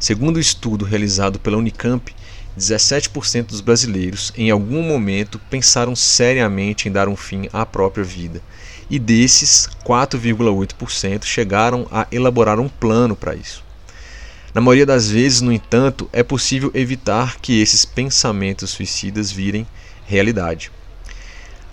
Segundo 0.00 0.36
o 0.36 0.38
um 0.38 0.40
estudo 0.40 0.86
realizado 0.86 1.38
pela 1.38 1.58
Unicamp, 1.58 2.14
17% 2.58 3.46
dos 3.46 3.60
brasileiros 3.60 4.32
em 4.36 4.50
algum 4.50 4.82
momento 4.82 5.40
pensaram 5.50 5.96
seriamente 5.96 6.88
em 6.88 6.92
dar 6.92 7.08
um 7.08 7.16
fim 7.16 7.48
à 7.52 7.66
própria 7.66 8.04
vida, 8.04 8.40
e 8.88 8.98
desses, 8.98 9.68
4,8% 9.84 11.24
chegaram 11.24 11.86
a 11.90 12.06
elaborar 12.12 12.60
um 12.60 12.68
plano 12.68 13.16
para 13.16 13.34
isso. 13.34 13.64
Na 14.54 14.60
maioria 14.60 14.86
das 14.86 15.10
vezes, 15.10 15.40
no 15.40 15.52
entanto, 15.52 16.08
é 16.12 16.22
possível 16.22 16.70
evitar 16.74 17.38
que 17.40 17.60
esses 17.60 17.84
pensamentos 17.84 18.70
suicidas 18.70 19.32
virem 19.32 19.66
realidade. 20.06 20.70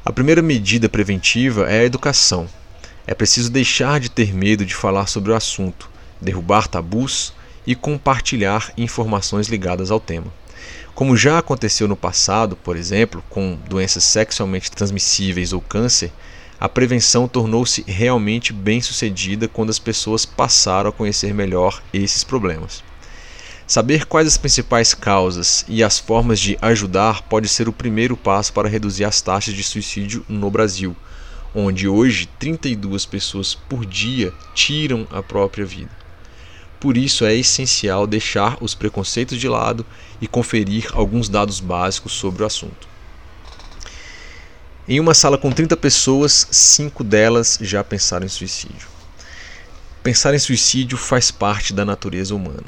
A 0.03 0.11
primeira 0.11 0.41
medida 0.41 0.89
preventiva 0.89 1.69
é 1.69 1.81
a 1.81 1.85
educação. 1.85 2.49
É 3.05 3.13
preciso 3.13 3.51
deixar 3.51 3.99
de 3.99 4.09
ter 4.09 4.33
medo 4.33 4.65
de 4.65 4.73
falar 4.73 5.05
sobre 5.05 5.31
o 5.31 5.35
assunto, 5.35 5.87
derrubar 6.19 6.67
tabus 6.67 7.33
e 7.67 7.75
compartilhar 7.75 8.73
informações 8.75 9.47
ligadas 9.47 9.91
ao 9.91 9.99
tema. 9.99 10.33
Como 10.93 11.15
já 11.15 11.39
aconteceu 11.39 11.87
no 11.87 11.95
passado, 11.95 12.55
por 12.55 12.75
exemplo, 12.75 13.23
com 13.29 13.57
doenças 13.67 14.03
sexualmente 14.03 14.69
transmissíveis 14.69 15.53
ou 15.53 15.61
câncer, 15.61 16.11
a 16.59 16.69
prevenção 16.69 17.27
tornou-se 17.27 17.83
realmente 17.87 18.53
bem 18.53 18.81
sucedida 18.81 19.47
quando 19.47 19.71
as 19.71 19.79
pessoas 19.79 20.25
passaram 20.25 20.89
a 20.89 20.93
conhecer 20.93 21.33
melhor 21.33 21.81
esses 21.93 22.23
problemas. 22.23 22.83
Saber 23.65 24.05
quais 24.05 24.27
as 24.27 24.37
principais 24.37 24.93
causas 24.93 25.65
e 25.67 25.81
as 25.81 25.97
formas 25.97 26.39
de 26.39 26.57
ajudar 26.61 27.21
pode 27.23 27.47
ser 27.47 27.69
o 27.69 27.73
primeiro 27.73 28.17
passo 28.17 28.51
para 28.51 28.67
reduzir 28.67 29.05
as 29.05 29.21
taxas 29.21 29.53
de 29.53 29.63
suicídio 29.63 30.25
no 30.27 30.51
Brasil, 30.51 30.95
onde 31.55 31.87
hoje 31.87 32.27
32 32.37 33.05
pessoas 33.05 33.55
por 33.55 33.85
dia 33.85 34.33
tiram 34.53 35.07
a 35.09 35.23
própria 35.23 35.65
vida. 35.65 36.00
Por 36.81 36.97
isso 36.97 37.25
é 37.25 37.35
essencial 37.35 38.07
deixar 38.07 38.57
os 38.59 38.73
preconceitos 38.73 39.39
de 39.39 39.47
lado 39.47 39.85
e 40.19 40.27
conferir 40.27 40.87
alguns 40.93 41.29
dados 41.29 41.59
básicos 41.59 42.11
sobre 42.11 42.41
o 42.41 42.45
assunto. 42.47 42.89
Em 44.87 44.99
uma 44.99 45.13
sala 45.13 45.37
com 45.37 45.51
30 45.51 45.77
pessoas, 45.77 46.47
5 46.49 47.03
delas 47.03 47.59
já 47.61 47.83
pensaram 47.83 48.25
em 48.25 48.29
suicídio. 48.29 48.87
Pensar 50.01 50.33
em 50.33 50.39
suicídio 50.39 50.97
faz 50.97 51.29
parte 51.29 51.71
da 51.71 51.85
natureza 51.85 52.33
humana. 52.33 52.65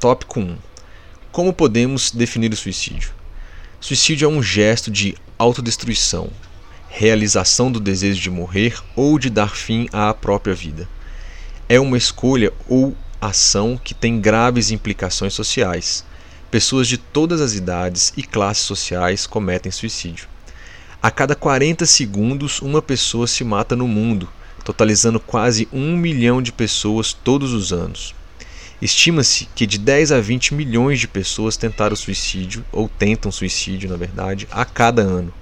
Tópico 0.00 0.40
1. 0.40 0.56
Como 1.30 1.52
podemos 1.52 2.10
definir 2.10 2.54
o 2.54 2.56
suicídio? 2.56 3.10
Suicídio 3.78 4.24
é 4.24 4.28
um 4.30 4.42
gesto 4.42 4.90
de 4.90 5.14
autodestruição, 5.38 6.30
realização 6.88 7.70
do 7.70 7.80
desejo 7.80 8.18
de 8.18 8.30
morrer 8.30 8.82
ou 8.96 9.18
de 9.18 9.28
dar 9.28 9.54
fim 9.54 9.90
à 9.92 10.14
própria 10.14 10.54
vida. 10.54 10.88
É 11.68 11.78
uma 11.78 11.98
escolha 11.98 12.50
ou 12.66 12.96
ação 13.20 13.80
que 13.82 13.94
tem 13.94 14.20
graves 14.20 14.70
implicações 14.70 15.34
sociais. 15.34 16.04
Pessoas 16.50 16.86
de 16.88 16.96
todas 16.96 17.40
as 17.40 17.54
idades 17.54 18.12
e 18.16 18.22
classes 18.22 18.64
sociais 18.64 19.26
cometem 19.26 19.72
suicídio. 19.72 20.28
A 21.02 21.10
cada 21.10 21.34
40 21.34 21.86
segundos, 21.86 22.60
uma 22.60 22.82
pessoa 22.82 23.26
se 23.26 23.44
mata 23.44 23.76
no 23.76 23.86
mundo, 23.86 24.28
totalizando 24.64 25.20
quase 25.20 25.68
um 25.72 25.96
milhão 25.96 26.42
de 26.42 26.52
pessoas 26.52 27.12
todos 27.12 27.52
os 27.52 27.72
anos. 27.72 28.14
Estima-se 28.80 29.48
que 29.54 29.66
de 29.66 29.78
10 29.78 30.12
a 30.12 30.20
20 30.20 30.54
milhões 30.54 31.00
de 31.00 31.08
pessoas 31.08 31.56
tentaram 31.56 31.96
suicídio, 31.96 32.64
ou 32.72 32.88
tentam 32.88 33.32
suicídio, 33.32 33.88
na 33.88 33.96
verdade, 33.96 34.46
a 34.50 34.64
cada 34.64 35.02
ano. 35.02 35.32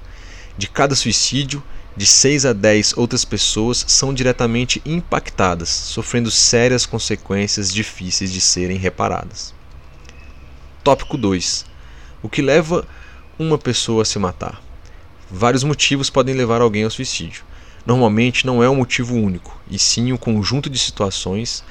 De 0.57 0.69
cada 0.69 0.95
suicídio, 0.95 1.63
de 1.97 2.07
6 2.07 2.47
a 2.47 2.53
10 2.53 2.97
outras 2.97 3.25
pessoas 3.25 3.85
são 3.87 4.13
diretamente 4.13 4.83
impactadas, 4.85 5.69
sofrendo 5.69 6.31
sérias 6.31 6.85
consequências 6.85 7.73
difíceis 7.73 8.33
de 8.33 8.41
serem 8.41 8.77
reparadas. 8.77 9.55
Tópico 10.83 11.17
2. 11.17 11.65
O 12.23 12.29
que 12.29 12.43
leva 12.43 12.87
uma 13.39 13.57
pessoa 13.57 14.03
a 14.03 14.05
se 14.05 14.19
matar? 14.19 14.61
Vários 15.31 15.63
motivos 15.63 16.11
podem 16.11 16.35
levar 16.35 16.61
alguém 16.61 16.85
ao 16.85 16.91
suicídio. 16.91 17.45
Normalmente 17.87 18.47
não 18.47 18.63
é 18.63 18.69
um 18.69 18.77
motivo 18.77 19.15
único, 19.15 19.61
e 19.71 19.79
sim 19.79 20.13
um 20.13 20.17
conjunto 20.17 20.69
de 20.69 20.79
situações 20.79 21.65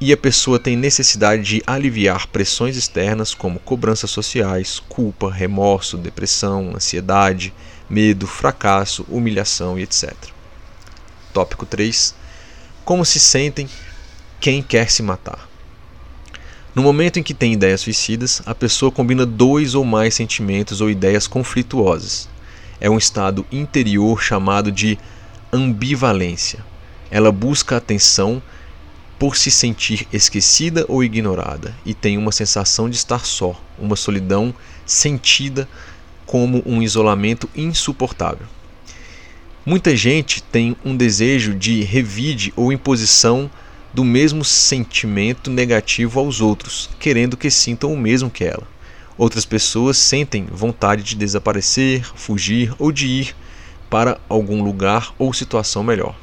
e 0.00 0.12
a 0.12 0.16
pessoa 0.16 0.60
tem 0.60 0.76
necessidade 0.76 1.42
de 1.42 1.62
aliviar 1.66 2.28
pressões 2.28 2.76
externas 2.76 3.34
como 3.34 3.58
cobranças 3.58 4.10
sociais, 4.10 4.80
culpa, 4.88 5.30
remorso, 5.30 5.96
depressão, 5.96 6.72
ansiedade, 6.76 7.52
medo, 7.88 8.26
fracasso, 8.26 9.04
humilhação 9.08 9.78
e 9.78 9.82
etc. 9.82 10.14
Tópico 11.32 11.64
3. 11.64 12.14
Como 12.84 13.04
se 13.04 13.20
sentem 13.20 13.68
quem 14.40 14.62
quer 14.62 14.90
se 14.90 15.02
matar? 15.02 15.48
No 16.74 16.82
momento 16.82 17.18
em 17.18 17.22
que 17.22 17.34
tem 17.34 17.52
ideias 17.52 17.80
suicidas, 17.80 18.42
a 18.46 18.54
pessoa 18.54 18.92
combina 18.92 19.26
dois 19.26 19.74
ou 19.74 19.84
mais 19.84 20.14
sentimentos 20.14 20.80
ou 20.80 20.88
ideias 20.90 21.26
conflituosas. 21.26 22.28
É 22.80 22.88
um 22.88 22.98
estado 22.98 23.44
interior 23.50 24.22
chamado 24.22 24.70
de 24.70 24.98
ambivalência. 25.52 26.64
Ela 27.10 27.32
busca 27.32 27.76
atenção 27.76 28.42
por 29.18 29.36
se 29.36 29.50
sentir 29.50 30.06
esquecida 30.12 30.84
ou 30.88 31.02
ignorada 31.02 31.74
e 31.84 31.92
tem 31.92 32.16
uma 32.16 32.30
sensação 32.30 32.88
de 32.88 32.96
estar 32.96 33.26
só, 33.26 33.60
uma 33.76 33.96
solidão 33.96 34.54
sentida 34.86 35.68
como 36.28 36.62
um 36.66 36.82
isolamento 36.82 37.48
insuportável. 37.56 38.46
Muita 39.64 39.96
gente 39.96 40.42
tem 40.42 40.76
um 40.84 40.94
desejo 40.94 41.54
de 41.54 41.82
revide 41.82 42.52
ou 42.54 42.70
imposição 42.70 43.50
do 43.94 44.04
mesmo 44.04 44.44
sentimento 44.44 45.50
negativo 45.50 46.20
aos 46.20 46.42
outros, 46.42 46.90
querendo 47.00 47.34
que 47.34 47.50
sintam 47.50 47.90
o 47.90 47.98
mesmo 47.98 48.28
que 48.28 48.44
ela. 48.44 48.68
Outras 49.16 49.46
pessoas 49.46 49.96
sentem 49.96 50.46
vontade 50.52 51.02
de 51.02 51.16
desaparecer, 51.16 52.04
fugir 52.14 52.74
ou 52.78 52.92
de 52.92 53.06
ir 53.06 53.34
para 53.88 54.20
algum 54.28 54.62
lugar 54.62 55.14
ou 55.18 55.32
situação 55.32 55.82
melhor. 55.82 56.14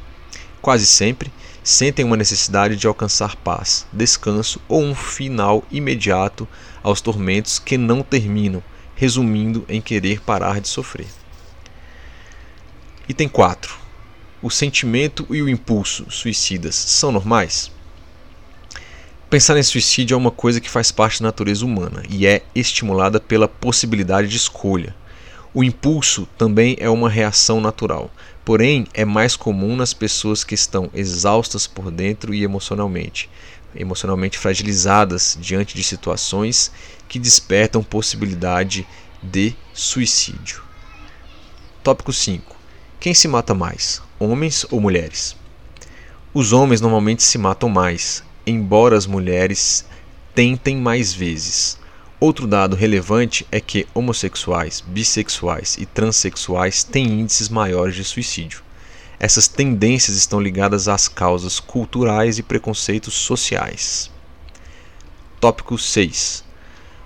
Quase 0.61 0.85
sempre, 0.85 1.31
sentem 1.63 2.05
uma 2.05 2.15
necessidade 2.15 2.75
de 2.75 2.85
alcançar 2.85 3.35
paz, 3.37 3.87
descanso 3.91 4.61
ou 4.67 4.83
um 4.83 4.93
final 4.93 5.63
imediato 5.71 6.47
aos 6.83 7.01
tormentos 7.01 7.57
que 7.57 7.75
não 7.75 8.03
terminam, 8.03 8.61
resumindo 8.95 9.65
em 9.67 9.81
querer 9.81 10.21
parar 10.21 10.59
de 10.59 10.67
sofrer. 10.67 11.07
Item 13.07 13.27
4. 13.27 13.75
O 14.41 14.49
sentimento 14.49 15.27
e 15.29 15.41
o 15.41 15.49
impulso 15.49 16.09
suicidas 16.09 16.75
são 16.75 17.11
normais? 17.11 17.71
Pensar 19.29 19.57
em 19.57 19.63
suicídio 19.63 20.15
é 20.15 20.17
uma 20.17 20.31
coisa 20.31 20.61
que 20.61 20.69
faz 20.69 20.91
parte 20.91 21.21
da 21.21 21.27
natureza 21.27 21.65
humana 21.65 22.03
e 22.09 22.25
é 22.25 22.43
estimulada 22.53 23.19
pela 23.19 23.47
possibilidade 23.47 24.27
de 24.27 24.37
escolha. 24.37 24.95
O 25.53 25.63
impulso 25.63 26.27
também 26.37 26.75
é 26.79 26.89
uma 26.89 27.09
reação 27.09 27.59
natural, 27.59 28.11
porém 28.43 28.87
é 28.93 29.03
mais 29.03 29.35
comum 29.35 29.75
nas 29.75 29.93
pessoas 29.93 30.43
que 30.43 30.53
estão 30.53 30.89
exaustas 30.93 31.65
por 31.65 31.89
dentro 31.89 32.33
e 32.33 32.43
emocionalmente, 32.43 33.29
emocionalmente 33.75 34.37
fragilizadas 34.37 35.37
diante 35.39 35.75
de 35.75 35.83
situações 35.83 36.71
que 37.07 37.19
despertam 37.19 37.83
possibilidade 37.83 38.87
de 39.21 39.55
suicídio. 39.73 40.61
Tópico 41.83 42.11
5. 42.11 42.55
Quem 42.99 43.13
se 43.13 43.27
mata 43.27 43.53
mais, 43.53 44.01
homens 44.19 44.65
ou 44.71 44.81
mulheres? 44.81 45.35
Os 46.33 46.51
homens 46.51 46.81
normalmente 46.81 47.23
se 47.23 47.37
matam 47.37 47.69
mais, 47.69 48.23
embora 48.45 48.97
as 48.97 49.05
mulheres 49.05 49.85
tentem 50.33 50.75
mais 50.75 51.13
vezes. 51.13 51.77
Outro 52.19 52.47
dado 52.47 52.75
relevante 52.75 53.45
é 53.51 53.61
que 53.61 53.87
homossexuais, 53.93 54.81
bissexuais 54.81 55.77
e 55.77 55.85
transexuais 55.85 56.83
têm 56.83 57.21
índices 57.21 57.49
maiores 57.49 57.95
de 57.95 58.03
suicídio. 58.03 58.64
Essas 59.17 59.47
tendências 59.47 60.17
estão 60.17 60.41
ligadas 60.41 60.89
às 60.89 61.07
causas 61.07 61.59
culturais 61.59 62.37
e 62.37 62.43
preconceitos 62.43 63.13
sociais. 63.13 64.11
Tópico 65.39 65.77
6. 65.77 66.43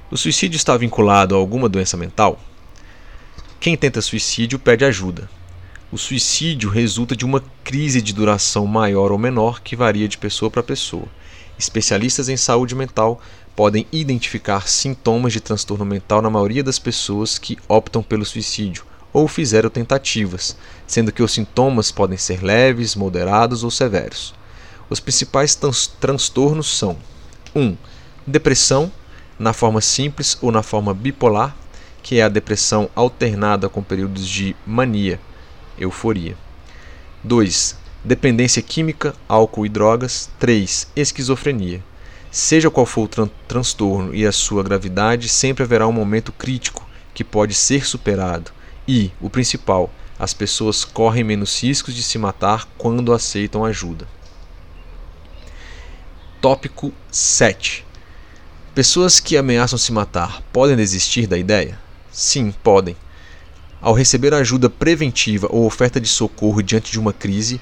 O 0.10 0.18
suicídio 0.18 0.58
está 0.58 0.76
vinculado 0.76 1.36
a 1.36 1.38
alguma 1.38 1.70
doença 1.70 1.96
mental? 1.96 2.40
Quem 3.60 3.78
tenta 3.78 4.02
suicídio 4.02 4.58
pede 4.58 4.84
ajuda. 4.86 5.30
O 5.92 5.98
suicídio 6.00 6.70
resulta 6.70 7.16
de 7.16 7.26
uma 7.26 7.44
crise 7.64 8.02
de 8.02 8.14
duração 8.14 8.66
maior 8.66 9.12
ou 9.12 9.18
menor 9.18 9.62
que 9.62 9.76
varia 9.76 10.08
de 10.08 10.18
pessoa 10.18 10.50
para 10.50 10.64
pessoa. 10.64 11.08
Especialistas 11.60 12.28
em 12.28 12.38
saúde 12.38 12.74
mental 12.74 13.22
podem 13.56 13.86
identificar 13.92 14.68
sintomas 14.68 15.34
de 15.34 15.42
transtorno 15.42 15.86
mental 15.86 16.24
na 16.24 16.30
maioria 16.30 16.64
das 16.64 16.80
pessoas 16.80 17.38
que 17.38 17.58
optam 17.68 18.02
pelo 18.02 18.26
suicídio 18.26 18.89
ou 19.12 19.28
fizeram 19.28 19.70
tentativas, 19.70 20.56
sendo 20.86 21.12
que 21.12 21.24
os 21.24 21.32
sintomas 21.32 21.92
podem 21.92 22.18
ser 22.18 22.44
leves, 22.44 22.96
moderados 22.96 23.64
ou 23.64 23.72
severos. 23.72 24.34
Os 24.90 25.00
principais 25.00 25.58
transtornos 26.00 26.78
são 26.78 26.98
1. 27.56 27.62
Um, 27.62 27.78
depressão, 28.26 28.92
na 29.38 29.54
forma 29.54 29.82
simples 29.82 30.38
ou 30.42 30.52
na 30.52 30.64
forma 30.64 30.94
bipolar, 30.94 31.56
que 32.02 32.20
é 32.20 32.24
a 32.24 32.30
depressão 32.30 32.90
alternada 32.96 33.70
com 33.70 33.84
períodos 33.84 34.28
de 34.28 34.56
mania, 34.66 35.20
euforia. 35.78 36.36
2. 37.24 37.76
Dependência 38.04 38.62
química, 38.62 39.14
álcool 39.28 39.66
e 39.66 39.70
drogas. 39.70 40.30
3. 40.40 40.88
Esquizofrenia. 40.96 41.84
Seja 42.32 42.70
qual 42.70 42.86
for 42.86 43.04
o 43.04 43.08
tran 43.08 43.30
transtorno 43.48 44.14
e 44.16 44.26
a 44.26 44.32
sua 44.32 44.64
gravidade, 44.64 45.28
sempre 45.28 45.64
haverá 45.64 45.88
um 45.88 45.92
momento 45.92 46.32
crítico 46.32 46.88
que 47.14 47.24
pode 47.24 47.54
ser 47.54 47.86
superado. 47.86 48.52
E, 48.92 49.12
o 49.22 49.30
principal, 49.30 49.94
as 50.18 50.34
pessoas 50.34 50.84
correm 50.84 51.24
menos 51.24 51.62
riscos 51.62 51.94
de 51.94 52.02
se 52.02 52.18
matar 52.18 52.68
quando 52.76 53.14
aceitam 53.14 53.64
ajuda. 53.64 54.08
Tópico 56.42 56.92
7. 57.12 57.86
Pessoas 58.74 59.20
que 59.20 59.38
ameaçam 59.38 59.78
se 59.78 59.92
matar 59.92 60.42
podem 60.52 60.76
desistir 60.76 61.28
da 61.28 61.38
ideia? 61.38 61.80
Sim, 62.12 62.52
podem. 62.64 62.98
Ao 63.80 63.94
receber 63.94 64.34
ajuda 64.34 64.72
preventiva 64.72 65.48
ou 65.52 65.68
oferta 65.68 66.02
de 66.02 66.08
socorro 66.08 66.64
diante 66.64 66.92
de 66.92 67.00
uma 67.00 67.14
crise, 67.14 67.62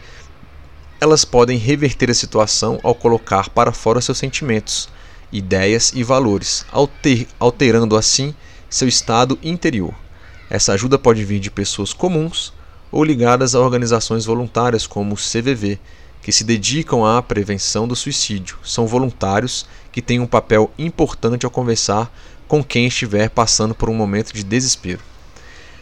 elas 1.01 1.25
podem 1.25 1.57
reverter 1.57 2.09
a 2.09 2.13
situação 2.13 2.79
ao 2.81 2.95
colocar 2.95 3.49
para 3.49 3.73
fora 3.73 3.99
seus 3.99 4.17
sentimentos, 4.17 4.87
ideias 5.29 5.91
e 5.93 6.05
valores, 6.05 6.65
alter, 6.71 7.27
alterando 7.37 7.97
assim 7.97 8.33
seu 8.69 8.87
estado 8.87 9.37
interior. 9.43 9.93
Essa 10.49 10.73
ajuda 10.73 10.97
pode 10.97 11.23
vir 11.23 11.39
de 11.39 11.51
pessoas 11.51 11.93
comuns 11.93 12.53
ou 12.91 13.03
ligadas 13.03 13.53
a 13.53 13.59
organizações 13.59 14.25
voluntárias 14.25 14.87
como 14.87 15.13
o 15.13 15.17
CVV, 15.17 15.79
que 16.21 16.31
se 16.31 16.43
dedicam 16.43 17.05
à 17.05 17.21
prevenção 17.21 17.87
do 17.87 17.95
suicídio. 17.95 18.57
São 18.63 18.87
voluntários 18.87 19.65
que 19.91 20.01
têm 20.01 20.19
um 20.19 20.27
papel 20.27 20.71
importante 20.77 21.45
ao 21.45 21.51
conversar 21.51 22.11
com 22.47 22.63
quem 22.63 22.87
estiver 22.87 23.29
passando 23.29 23.75
por 23.75 23.89
um 23.89 23.93
momento 23.93 24.33
de 24.33 24.43
desespero. 24.43 25.01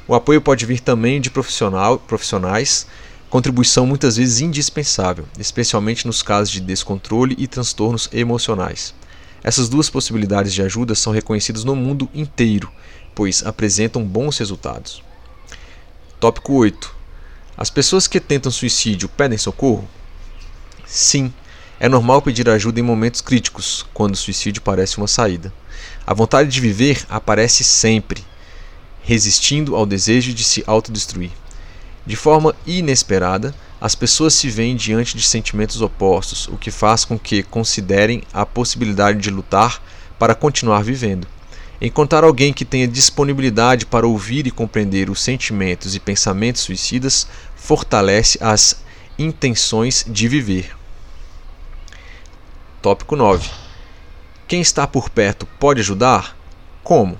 O 0.07 0.15
apoio 0.15 0.41
pode 0.41 0.65
vir 0.65 0.79
também 0.79 1.19
de 1.19 1.29
profissionais 1.29 2.87
contribuição 3.29 3.85
muitas 3.85 4.17
vezes 4.17 4.39
indispensável, 4.39 5.25
especialmente 5.37 6.07
nos 6.07 6.23
casos 6.23 6.51
de 6.51 6.61
descontrole 6.61 7.35
e 7.37 7.47
transtornos 7.47 8.07
emocionais. 8.13 8.93
Essas 9.43 9.67
duas 9.67 9.89
possibilidades 9.89 10.53
de 10.53 10.61
ajuda 10.61 10.95
são 10.95 11.11
reconhecidas 11.11 11.63
no 11.63 11.75
mundo 11.75 12.07
inteiro, 12.13 12.71
pois 13.15 13.43
apresentam 13.45 14.03
bons 14.03 14.37
resultados. 14.37 15.01
Tópico 16.19 16.53
8. 16.53 16.93
As 17.57 17.69
pessoas 17.69 18.05
que 18.05 18.19
tentam 18.19 18.51
suicídio 18.51 19.07
pedem 19.07 19.37
socorro? 19.37 19.87
Sim, 20.85 21.33
É 21.77 21.89
normal 21.89 22.21
pedir 22.21 22.49
ajuda 22.49 22.79
em 22.79 22.83
momentos 22.83 23.19
críticos, 23.19 23.85
quando 23.93 24.13
o 24.13 24.17
suicídio 24.17 24.61
parece 24.61 24.97
uma 24.97 25.07
saída. 25.07 25.51
A 26.07 26.13
vontade 26.13 26.49
de 26.49 26.61
viver 26.61 27.05
aparece 27.09 27.65
sempre, 27.65 28.23
resistindo 29.03 29.75
ao 29.75 29.85
desejo 29.85 30.33
de 30.33 30.43
se 30.43 30.63
autodestruir. 30.65 31.31
De 32.05 32.15
forma 32.15 32.55
inesperada, 32.65 33.53
as 33.81 33.93
pessoas 33.93 34.33
se 34.33 34.49
veem 34.49 34.75
diante 34.75 35.17
de 35.17 35.23
sentimentos 35.23 35.81
opostos, 35.81 36.47
o 36.47 36.57
que 36.57 36.71
faz 36.71 37.03
com 37.03 37.19
que 37.19 37.43
considerem 37.43 38.23
a 38.31 38.45
possibilidade 38.45 39.19
de 39.19 39.29
lutar 39.29 39.81
para 40.17 40.33
continuar 40.33 40.81
vivendo. 40.81 41.27
Encontrar 41.81 42.23
alguém 42.23 42.53
que 42.53 42.63
tenha 42.63 42.87
disponibilidade 42.87 43.85
para 43.85 44.07
ouvir 44.07 44.47
e 44.47 44.51
compreender 44.51 45.09
os 45.09 45.21
sentimentos 45.21 45.93
e 45.93 45.99
pensamentos 45.99 46.61
suicidas 46.61 47.27
fortalece 47.55 48.37
as 48.41 48.81
intenções 49.19 50.05
de 50.07 50.27
viver. 50.27 50.75
Tópico 52.81 53.15
9. 53.15 53.49
Quem 54.47 54.61
está 54.61 54.87
por 54.87 55.09
perto 55.09 55.45
pode 55.59 55.81
ajudar? 55.81 56.37
Como? 56.83 57.17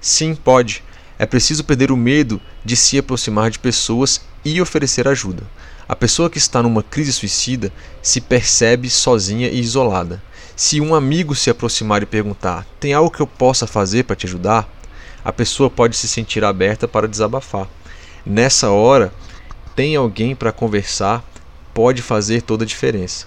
Sim, 0.00 0.34
pode. 0.34 0.82
É 1.18 1.26
preciso 1.26 1.64
perder 1.64 1.92
o 1.92 1.96
medo 1.96 2.40
de 2.64 2.76
se 2.76 2.96
aproximar 2.96 3.50
de 3.50 3.58
pessoas 3.58 4.22
e 4.44 4.60
oferecer 4.60 5.06
ajuda. 5.06 5.42
A 5.86 5.96
pessoa 5.96 6.30
que 6.30 6.38
está 6.38 6.62
numa 6.62 6.82
crise 6.82 7.12
suicida 7.12 7.72
se 8.00 8.20
percebe 8.20 8.88
sozinha 8.88 9.48
e 9.48 9.58
isolada. 9.58 10.22
Se 10.62 10.78
um 10.78 10.94
amigo 10.94 11.34
se 11.34 11.48
aproximar 11.48 12.02
e 12.02 12.06
perguntar: 12.06 12.66
Tem 12.78 12.92
algo 12.92 13.10
que 13.10 13.22
eu 13.22 13.26
possa 13.26 13.66
fazer 13.66 14.04
para 14.04 14.14
te 14.14 14.26
ajudar? 14.26 14.68
A 15.24 15.32
pessoa 15.32 15.70
pode 15.70 15.96
se 15.96 16.06
sentir 16.06 16.44
aberta 16.44 16.86
para 16.86 17.08
desabafar. 17.08 17.66
Nessa 18.26 18.68
hora, 18.68 19.10
tem 19.74 19.96
alguém 19.96 20.36
para 20.36 20.52
conversar 20.52 21.24
pode 21.72 22.02
fazer 22.02 22.42
toda 22.42 22.64
a 22.64 22.66
diferença. 22.66 23.26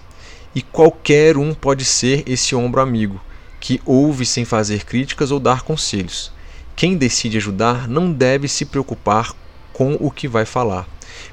E 0.53 0.61
qualquer 0.61 1.35
um 1.35 1.55
pode 1.55 1.85
ser 1.85 2.21
esse 2.27 2.55
ombro 2.55 2.79
amigo, 2.79 3.19
que 3.59 3.81
ouve 3.83 4.27
sem 4.27 4.45
fazer 4.45 4.85
críticas 4.85 5.31
ou 5.31 5.39
dar 5.39 5.63
conselhos. 5.63 6.31
Quem 6.75 6.95
decide 6.95 7.37
ajudar 7.37 7.87
não 7.87 8.13
deve 8.13 8.47
se 8.47 8.63
preocupar 8.63 9.33
com 9.73 9.97
o 9.99 10.11
que 10.11 10.27
vai 10.27 10.45
falar. 10.45 10.87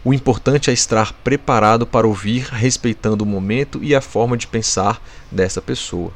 O 0.05 0.15
importante 0.15 0.71
é 0.71 0.73
estar 0.73 1.13
preparado 1.13 1.87
para 1.87 2.07
ouvir, 2.07 2.49
respeitando 2.51 3.25
o 3.25 3.27
momento 3.27 3.83
e 3.83 3.95
a 3.95 4.01
forma 4.01 4.37
de 4.37 4.47
pensar 4.47 5.03
dessa 5.31 5.61
pessoa. 5.61 6.13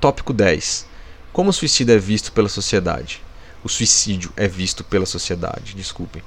Tópico 0.00 0.32
10. 0.32 0.86
Como 1.32 1.50
o 1.50 1.52
suicídio 1.52 1.94
é 1.94 1.98
visto 1.98 2.32
pela 2.32 2.48
sociedade? 2.48 3.22
O 3.64 3.68
suicídio 3.68 4.32
é 4.36 4.46
visto 4.46 4.84
pela 4.84 5.06
sociedade, 5.06 5.74
desculpem. 5.74 6.22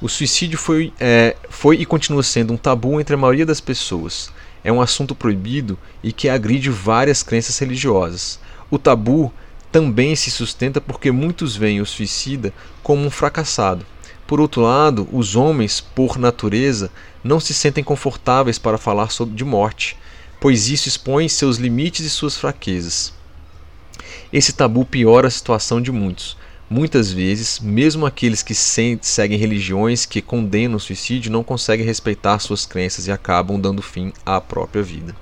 O 0.00 0.08
suicídio 0.08 0.58
foi, 0.58 0.92
é, 1.00 1.34
foi 1.48 1.76
e 1.76 1.86
continua 1.86 2.22
sendo 2.22 2.52
um 2.52 2.56
tabu 2.56 3.00
entre 3.00 3.14
a 3.14 3.18
maioria 3.18 3.46
das 3.46 3.60
pessoas. 3.60 4.30
É 4.62 4.70
um 4.70 4.80
assunto 4.80 5.14
proibido 5.14 5.78
e 6.02 6.12
que 6.12 6.28
agride 6.28 6.68
várias 6.70 7.22
crenças 7.22 7.58
religiosas. 7.58 8.38
O 8.70 8.78
tabu 8.78 9.32
também 9.72 10.14
se 10.14 10.30
sustenta 10.30 10.80
porque 10.80 11.10
muitos 11.10 11.56
veem 11.56 11.80
o 11.80 11.86
suicida 11.86 12.52
como 12.82 13.04
um 13.04 13.10
fracassado. 13.10 13.86
Por 14.26 14.40
outro 14.40 14.62
lado, 14.62 15.08
os 15.12 15.36
homens, 15.36 15.80
por 15.80 16.18
natureza, 16.18 16.90
não 17.22 17.38
se 17.38 17.54
sentem 17.54 17.84
confortáveis 17.84 18.58
para 18.58 18.78
falar 18.78 19.10
sobre 19.10 19.34
de 19.34 19.44
morte, 19.44 19.96
pois 20.40 20.68
isso 20.68 20.88
expõe 20.88 21.28
seus 21.28 21.56
limites 21.56 22.04
e 22.04 22.10
suas 22.10 22.36
fraquezas. 22.36 23.12
Esse 24.32 24.52
tabu 24.52 24.84
piora 24.84 25.28
a 25.28 25.30
situação 25.30 25.80
de 25.80 25.92
muitos, 25.92 26.36
Muitas 26.68 27.12
vezes, 27.12 27.60
mesmo 27.60 28.04
aqueles 28.06 28.42
que 28.42 28.52
seguem 28.52 29.38
religiões 29.38 30.04
que 30.04 30.20
condenam 30.20 30.76
o 30.76 30.80
suicídio 30.80 31.30
não 31.30 31.44
conseguem 31.44 31.86
respeitar 31.86 32.40
suas 32.40 32.66
crenças 32.66 33.06
e 33.06 33.12
acabam 33.12 33.60
dando 33.60 33.80
fim 33.80 34.12
à 34.24 34.40
própria 34.40 34.82
vida. 34.82 35.14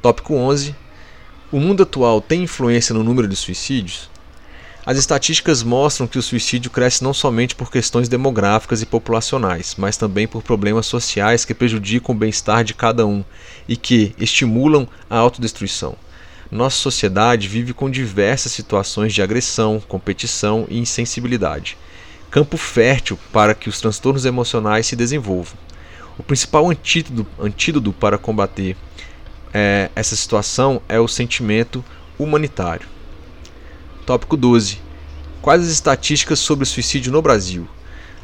Tópico 0.00 0.34
11. 0.34 0.74
O 1.52 1.60
mundo 1.60 1.82
atual 1.82 2.22
tem 2.22 2.44
influência 2.44 2.94
no 2.94 3.04
número 3.04 3.28
de 3.28 3.36
suicídios? 3.36 4.08
As 4.84 4.98
estatísticas 4.98 5.62
mostram 5.62 6.08
que 6.08 6.18
o 6.18 6.22
suicídio 6.22 6.68
cresce 6.68 7.04
não 7.04 7.14
somente 7.14 7.54
por 7.54 7.70
questões 7.70 8.08
demográficas 8.08 8.82
e 8.82 8.86
populacionais, 8.86 9.76
mas 9.78 9.96
também 9.96 10.26
por 10.26 10.42
problemas 10.42 10.86
sociais 10.86 11.44
que 11.44 11.54
prejudicam 11.54 12.12
o 12.12 12.18
bem-estar 12.18 12.64
de 12.64 12.74
cada 12.74 13.06
um 13.06 13.24
e 13.68 13.76
que 13.76 14.12
estimulam 14.18 14.88
a 15.08 15.16
autodestruição. 15.16 15.94
Nossa 16.50 16.78
sociedade 16.78 17.46
vive 17.46 17.72
com 17.72 17.88
diversas 17.88 18.50
situações 18.50 19.14
de 19.14 19.22
agressão, 19.22 19.80
competição 19.86 20.66
e 20.68 20.80
insensibilidade. 20.80 21.78
Campo 22.28 22.56
fértil 22.56 23.16
para 23.32 23.54
que 23.54 23.68
os 23.68 23.80
transtornos 23.80 24.24
emocionais 24.24 24.88
se 24.88 24.96
desenvolvam. 24.96 25.56
O 26.18 26.24
principal 26.24 26.68
antídoto, 26.68 27.24
antídoto 27.40 27.92
para 27.92 28.18
combater 28.18 28.76
é, 29.54 29.90
essa 29.94 30.16
situação 30.16 30.82
é 30.88 30.98
o 30.98 31.06
sentimento 31.06 31.84
humanitário. 32.18 32.88
Tópico 34.04 34.36
12. 34.36 34.80
Quais 35.40 35.62
as 35.62 35.68
estatísticas 35.68 36.40
sobre 36.40 36.64
o 36.64 36.66
suicídio 36.66 37.12
no 37.12 37.22
Brasil? 37.22 37.68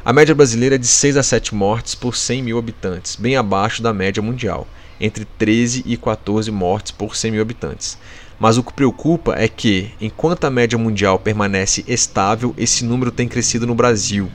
A 0.03 0.11
média 0.11 0.35
brasileira 0.35 0.75
é 0.75 0.77
de 0.77 0.87
6 0.87 1.15
a 1.15 1.23
7 1.23 1.55
mortes 1.55 1.95
por 1.95 2.17
100 2.17 2.43
mil 2.43 2.57
habitantes, 2.57 3.15
bem 3.15 3.37
abaixo 3.37 3.81
da 3.81 3.93
média 3.93 4.21
mundial 4.21 4.67
entre 4.99 5.23
13 5.23 5.83
e 5.85 5.95
14 5.95 6.51
mortes 6.51 6.91
por 6.91 7.15
100 7.15 7.31
mil 7.31 7.41
habitantes. 7.41 7.97
Mas 8.37 8.57
o 8.57 8.63
que 8.63 8.73
preocupa 8.73 9.35
é 9.37 9.47
que, 9.47 9.91
enquanto 10.01 10.43
a 10.43 10.49
média 10.49 10.77
mundial 10.77 11.17
permanece 11.17 11.85
estável, 11.87 12.53
esse 12.57 12.83
número 12.83 13.11
tem 13.11 13.27
crescido 13.27 13.65
no 13.65 13.75
Brasil, 13.75 14.29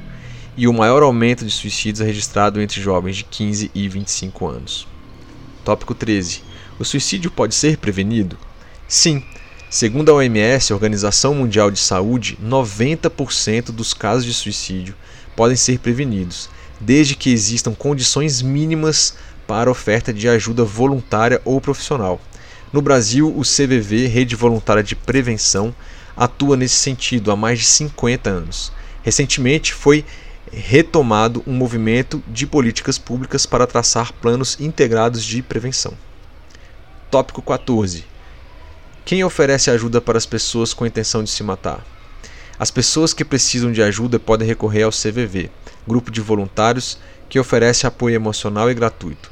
e 0.57 0.67
o 0.67 0.73
maior 0.73 1.03
aumento 1.03 1.45
de 1.45 1.51
suicídios 1.51 2.01
é 2.01 2.05
registrado 2.05 2.61
entre 2.61 2.81
jovens 2.81 3.17
de 3.17 3.25
15 3.25 3.71
e 3.75 3.89
25 3.89 4.47
anos. 4.47 4.87
Tópico 5.65 5.95
13. 5.95 6.43
O 6.79 6.85
suicídio 6.85 7.31
pode 7.31 7.55
ser 7.55 7.77
prevenido? 7.77 8.39
Sim. 8.89 9.23
Segundo 9.75 10.13
a 10.13 10.15
OMS, 10.15 10.73
Organização 10.73 11.35
Mundial 11.35 11.69
de 11.69 11.81
Saúde, 11.81 12.39
90% 12.41 13.73
dos 13.73 13.93
casos 13.93 14.25
de 14.25 14.33
suicídio 14.33 14.95
podem 15.35 15.57
ser 15.57 15.81
prevenidos, 15.81 16.49
desde 16.79 17.17
que 17.17 17.33
existam 17.33 17.75
condições 17.75 18.41
mínimas 18.41 19.17
para 19.49 19.69
oferta 19.69 20.13
de 20.13 20.29
ajuda 20.29 20.63
voluntária 20.63 21.43
ou 21.45 21.61
profissional. 21.61 22.21
No 22.73 22.81
Brasil, 22.81 23.37
o 23.37 23.43
CVV, 23.43 24.07
Rede 24.07 24.37
Voluntária 24.37 24.81
de 24.81 24.95
Prevenção, 24.95 25.75
atua 26.17 26.57
nesse 26.57 26.77
sentido 26.77 27.33
há 27.33 27.37
mais 27.37 27.59
de 27.59 27.65
50 27.65 28.31
anos. 28.31 28.71
Recentemente 29.03 29.75
foi 29.75 30.05
retomado 30.53 31.43
um 31.49 31.53
movimento 31.53 32.23
de 32.29 32.47
políticas 32.47 32.97
públicas 32.97 33.45
para 33.45 33.67
traçar 33.67 34.13
planos 34.13 34.57
integrados 34.61 35.25
de 35.25 35.43
prevenção. 35.43 35.95
Tópico 37.11 37.43
14. 37.43 38.14
Quem 39.05 39.23
oferece 39.23 39.71
ajuda 39.71 40.01
para 40.01 40.17
as 40.17 40.25
pessoas 40.25 40.73
com 40.73 40.87
intenção 40.87 41.23
de 41.23 41.29
se 41.29 41.43
matar? 41.43 41.85
As 42.59 42.71
pessoas 42.71 43.13
que 43.13 43.23
precisam 43.23 43.71
de 43.71 43.83
ajuda 43.83 44.19
podem 44.19 44.49
recorrer 44.49 44.85
ao 44.85 44.91
CVV, 44.91 45.51
grupo 45.87 46.11
de 46.11 46.23
voluntários 46.23 46.99
que 47.29 47.39
oferece 47.39 47.87
apoio 47.87 48.15
emocional 48.15 48.71
e 48.71 48.75
gratuito. 48.75 49.31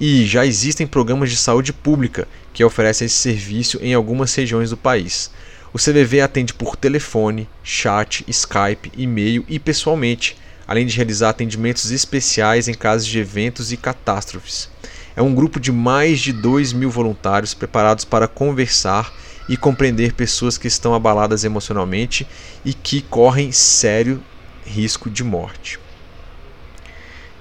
E 0.00 0.24
já 0.24 0.46
existem 0.46 0.86
programas 0.86 1.28
de 1.28 1.36
saúde 1.36 1.70
pública 1.70 2.26
que 2.54 2.64
oferecem 2.64 3.04
esse 3.04 3.16
serviço 3.16 3.78
em 3.82 3.92
algumas 3.92 4.34
regiões 4.34 4.70
do 4.70 4.76
país. 4.76 5.30
O 5.70 5.78
CVV 5.78 6.22
atende 6.22 6.54
por 6.54 6.74
telefone, 6.74 7.46
chat, 7.62 8.24
Skype, 8.26 8.90
e-mail 8.96 9.44
e 9.46 9.58
pessoalmente, 9.58 10.34
além 10.66 10.86
de 10.86 10.96
realizar 10.96 11.28
atendimentos 11.28 11.90
especiais 11.90 12.68
em 12.68 12.74
casos 12.74 13.06
de 13.06 13.18
eventos 13.18 13.70
e 13.70 13.76
catástrofes. 13.76 14.70
É 15.16 15.22
um 15.22 15.34
grupo 15.34 15.58
de 15.58 15.72
mais 15.72 16.20
de 16.20 16.32
2 16.32 16.72
mil 16.72 16.90
voluntários 16.90 17.54
preparados 17.54 18.04
para 18.04 18.28
conversar 18.28 19.12
e 19.48 19.56
compreender 19.56 20.12
pessoas 20.12 20.56
que 20.56 20.68
estão 20.68 20.94
abaladas 20.94 21.42
emocionalmente 21.42 22.26
e 22.64 22.72
que 22.72 23.02
correm 23.02 23.50
sério 23.50 24.22
risco 24.64 25.10
de 25.10 25.24
morte. 25.24 25.80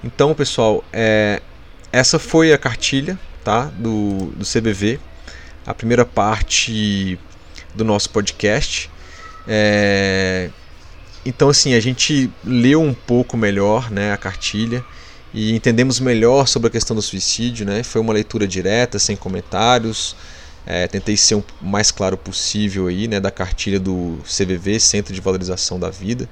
Então, 0.03 0.33
pessoal, 0.33 0.83
é, 0.91 1.41
essa 1.91 2.17
foi 2.17 2.51
a 2.51 2.57
cartilha 2.57 3.19
tá, 3.43 3.65
do, 3.65 4.33
do 4.35 4.45
CBV, 4.45 4.99
a 5.65 5.73
primeira 5.73 6.05
parte 6.05 7.19
do 7.75 7.83
nosso 7.83 8.09
podcast. 8.09 8.89
É, 9.47 10.49
então, 11.25 11.49
assim, 11.49 11.73
a 11.73 11.79
gente 11.79 12.31
leu 12.43 12.81
um 12.81 12.93
pouco 12.93 13.37
melhor 13.37 13.91
né, 13.91 14.13
a 14.13 14.17
cartilha 14.17 14.83
e 15.33 15.55
entendemos 15.55 15.99
melhor 15.99 16.47
sobre 16.47 16.67
a 16.67 16.71
questão 16.71 16.95
do 16.95 17.01
suicídio. 17.01 17.65
Né? 17.65 17.83
Foi 17.83 18.01
uma 18.01 18.13
leitura 18.13 18.47
direta, 18.47 18.99
sem 18.99 19.15
comentários. 19.15 20.15
É, 20.65 20.87
tentei 20.87 21.17
ser 21.17 21.35
o 21.35 21.43
mais 21.61 21.89
claro 21.89 22.17
possível 22.17 22.87
aí, 22.87 23.07
né, 23.07 23.19
da 23.19 23.31
cartilha 23.31 23.79
do 23.79 24.19
CVV, 24.23 24.79
Centro 24.79 25.13
de 25.13 25.19
Valorização 25.19 25.79
da 25.79 25.89
Vida. 25.89 26.29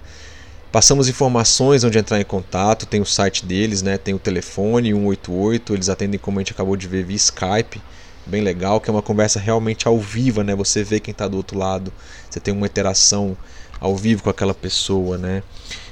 Passamos 0.71 1.07
informações 1.09 1.83
onde 1.83 1.97
entrar 1.97 2.19
em 2.19 2.25
contato, 2.25 2.85
tem 2.85 3.01
o 3.01 3.05
site 3.05 3.43
deles, 3.45 3.81
né, 3.81 3.97
tem 3.97 4.13
o 4.13 4.19
telefone 4.19 4.91
188, 4.91 5.73
eles 5.73 5.89
atendem 5.89 6.19
como 6.19 6.37
a 6.37 6.41
gente 6.41 6.51
acabou 6.51 6.75
de 6.75 6.87
ver 6.87 7.03
via 7.03 7.15
Skype, 7.15 7.81
bem 8.27 8.43
legal, 8.43 8.79
que 8.79 8.89
é 8.89 8.93
uma 8.93 9.01
conversa 9.01 9.39
realmente 9.39 9.87
ao 9.87 9.97
vivo, 9.99 10.43
né? 10.43 10.53
Você 10.55 10.83
vê 10.83 10.99
quem 10.99 11.13
está 11.13 11.27
do 11.27 11.37
outro 11.37 11.57
lado, 11.57 11.91
você 12.29 12.39
tem 12.39 12.53
uma 12.53 12.67
interação 12.67 13.35
ao 13.79 13.95
vivo 13.95 14.23
com 14.23 14.29
aquela 14.29 14.53
pessoa, 14.53 15.17
né? 15.17 15.41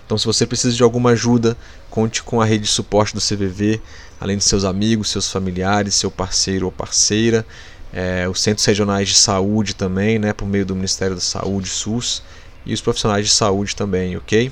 Então, 0.05 0.17
se 0.17 0.25
você 0.25 0.45
precisa 0.45 0.75
de 0.75 0.83
alguma 0.83 1.11
ajuda, 1.11 1.57
conte 1.89 2.21
com 2.21 2.39
a 2.39 2.45
rede 2.45 2.65
de 2.65 2.69
suporte 2.69 3.13
do 3.13 3.21
CVV, 3.21 3.81
além 4.19 4.37
de 4.37 4.43
seus 4.43 4.63
amigos, 4.63 5.09
seus 5.09 5.31
familiares, 5.31 5.95
seu 5.95 6.11
parceiro 6.11 6.67
ou 6.67 6.71
parceira, 6.71 7.45
é, 7.91 8.27
os 8.29 8.41
centros 8.41 8.65
regionais 8.65 9.09
de 9.09 9.15
saúde 9.15 9.75
também, 9.75 10.19
né, 10.19 10.33
por 10.33 10.47
meio 10.47 10.65
do 10.65 10.75
Ministério 10.75 11.15
da 11.15 11.21
Saúde, 11.21 11.69
SUS, 11.69 12.21
e 12.65 12.73
os 12.73 12.81
profissionais 12.81 13.25
de 13.25 13.31
saúde 13.31 13.75
também, 13.75 14.15
ok? 14.17 14.51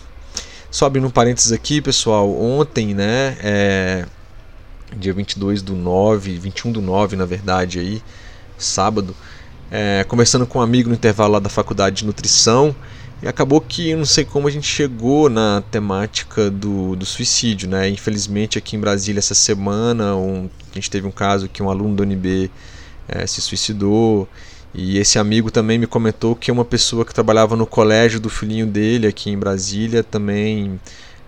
Só 0.72 0.86
abrindo 0.86 1.06
um 1.06 1.12
parênteses 1.12 1.52
aqui, 1.52 1.82
pessoal, 1.82 2.30
ontem, 2.36 2.96
né, 2.96 3.38
é, 3.42 4.06
dia 4.96 5.14
22 5.14 5.62
do 5.62 5.76
9, 5.76 6.38
21 6.38 6.72
do 6.72 6.82
9, 6.82 7.16
na 7.16 7.26
verdade, 7.26 7.80
aí, 7.80 8.02
sábado, 8.58 9.16
é, 9.70 10.04
conversando 10.08 10.48
com 10.48 10.60
um 10.60 10.62
amigo 10.62 10.90
no 10.90 10.96
intervalo 10.96 11.34
lá 11.34 11.40
da 11.40 11.50
faculdade 11.50 11.98
de 11.98 12.06
nutrição, 12.06 12.76
e 13.24 13.28
acabou 13.28 13.62
que 13.62 13.96
não 13.96 14.04
sei 14.04 14.26
como 14.26 14.50
a 14.50 14.52
gente 14.52 14.68
chegou 14.68 15.30
na 15.30 15.64
temática 15.72 16.52
do, 16.52 16.94
do 16.94 17.06
suicídio, 17.06 17.70
né? 17.70 17.88
Infelizmente 17.88 18.58
aqui 18.58 18.76
em 18.76 18.80
Brasília 18.82 19.20
essa 19.20 19.34
semana 19.34 20.14
um, 20.14 20.50
a 20.72 20.76
gente 20.76 20.92
teve 20.92 21.08
um 21.08 21.12
caso 21.12 21.48
que 21.48 21.64
um 21.64 21.70
aluno 21.70 21.96
do 21.96 22.04
UNB 22.04 22.52
é, 23.08 23.26
se 23.26 23.40
suicidou 23.40 24.28
e 24.74 24.98
esse 24.98 25.18
amigo 25.18 25.50
também 25.50 25.80
me 25.80 25.88
comentou 25.88 26.36
que 26.36 26.52
uma 26.52 26.66
pessoa 26.66 27.06
que 27.06 27.14
trabalhava 27.14 27.56
no 27.56 27.66
colégio 27.66 28.20
do 28.20 28.30
filhinho 28.30 28.68
dele 28.68 29.08
aqui 29.08 29.30
em 29.30 29.38
Brasília 29.38 30.04
também, 30.04 30.78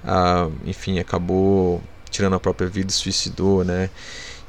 ah, 0.04 0.50
enfim, 0.66 1.00
acabou 1.00 1.82
tirando 2.10 2.34
a 2.36 2.40
própria 2.42 2.68
vida 2.68 2.90
e 2.90 2.94
suicidou, 2.94 3.64
né? 3.64 3.90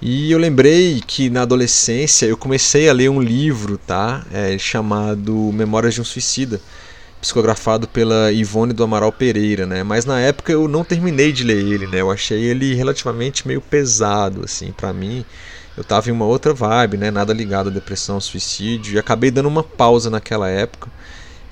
E 0.03 0.33
eu 0.33 0.39
lembrei 0.39 1.01
que 1.07 1.31
na 1.31 1.43
adolescência 1.43 2.27
eu 2.27 2.37
comecei 2.37 2.89
a 2.89 2.93
ler 2.93 3.09
um 3.09 3.21
livro, 3.21 3.79
tá? 3.79 4.27
É, 4.33 4.59
chamado 4.59 5.33
Memórias 5.53 5.95
de 5.95 6.01
um 6.01 6.05
Suicida 6.05 6.61
psicografado 7.27 7.89
pela 7.89 8.31
Ivone 8.31 8.73
do 8.73 8.85
Amaral 8.85 9.11
Pereira, 9.11 9.67
né? 9.67 9.83
Mas 9.83 10.05
na 10.05 10.21
época 10.21 10.53
eu 10.53 10.69
não 10.69 10.85
terminei 10.85 11.33
de 11.33 11.43
ler 11.43 11.59
ele, 11.59 11.87
né? 11.89 12.01
Eu 12.01 12.11
achei 12.11 12.39
ele 12.39 12.73
relativamente 12.73 13.49
meio 13.49 13.61
pesado, 13.61 14.43
assim, 14.45 14.71
para 14.71 14.93
mim. 14.93 15.25
Eu 15.77 15.83
tava 15.83 16.09
em 16.09 16.13
uma 16.13 16.25
outra 16.25 16.55
vibe, 16.55 16.97
né? 16.97 17.11
Nada 17.11 17.33
ligado 17.33 17.69
à 17.69 17.73
depressão, 17.73 18.21
suicídio, 18.21 18.95
e 18.95 18.99
acabei 18.99 19.33
dando 19.33 19.49
uma 19.49 19.65
pausa 19.65 20.09
naquela 20.09 20.49
época. 20.49 20.89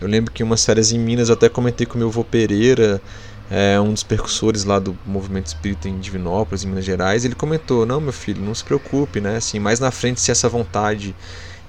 Eu 0.01 0.07
lembro 0.07 0.33
que 0.33 0.45
em 0.45 0.47
umas 0.47 0.65
férias 0.65 0.93
em 0.93 0.99
Minas 0.99 1.29
até 1.29 1.49
comentei 1.49 1.87
com 1.87 1.97
o 1.97 1.99
meu 1.99 2.09
avô 2.09 2.23
Pereira, 2.23 3.03
é, 3.51 3.79
um 3.81 3.93
dos 3.93 4.05
percussores 4.05 4.65
lá 4.65 4.79
do 4.79 4.97
movimento 5.05 5.47
espírita 5.47 5.89
em 5.89 5.99
Divinópolis, 5.99 6.63
em 6.63 6.69
Minas 6.69 6.85
Gerais, 6.85 7.25
ele 7.25 7.35
comentou: 7.35 7.85
"Não, 7.85 8.01
meu 8.01 8.13
filho, 8.13 8.41
não 8.41 8.55
se 8.55 8.63
preocupe, 8.63 9.21
né? 9.21 9.39
Assim, 9.39 9.59
mais 9.59 9.81
na 9.81 9.91
frente 9.91 10.21
se 10.21 10.31
essa 10.31 10.49
vontade 10.49 11.15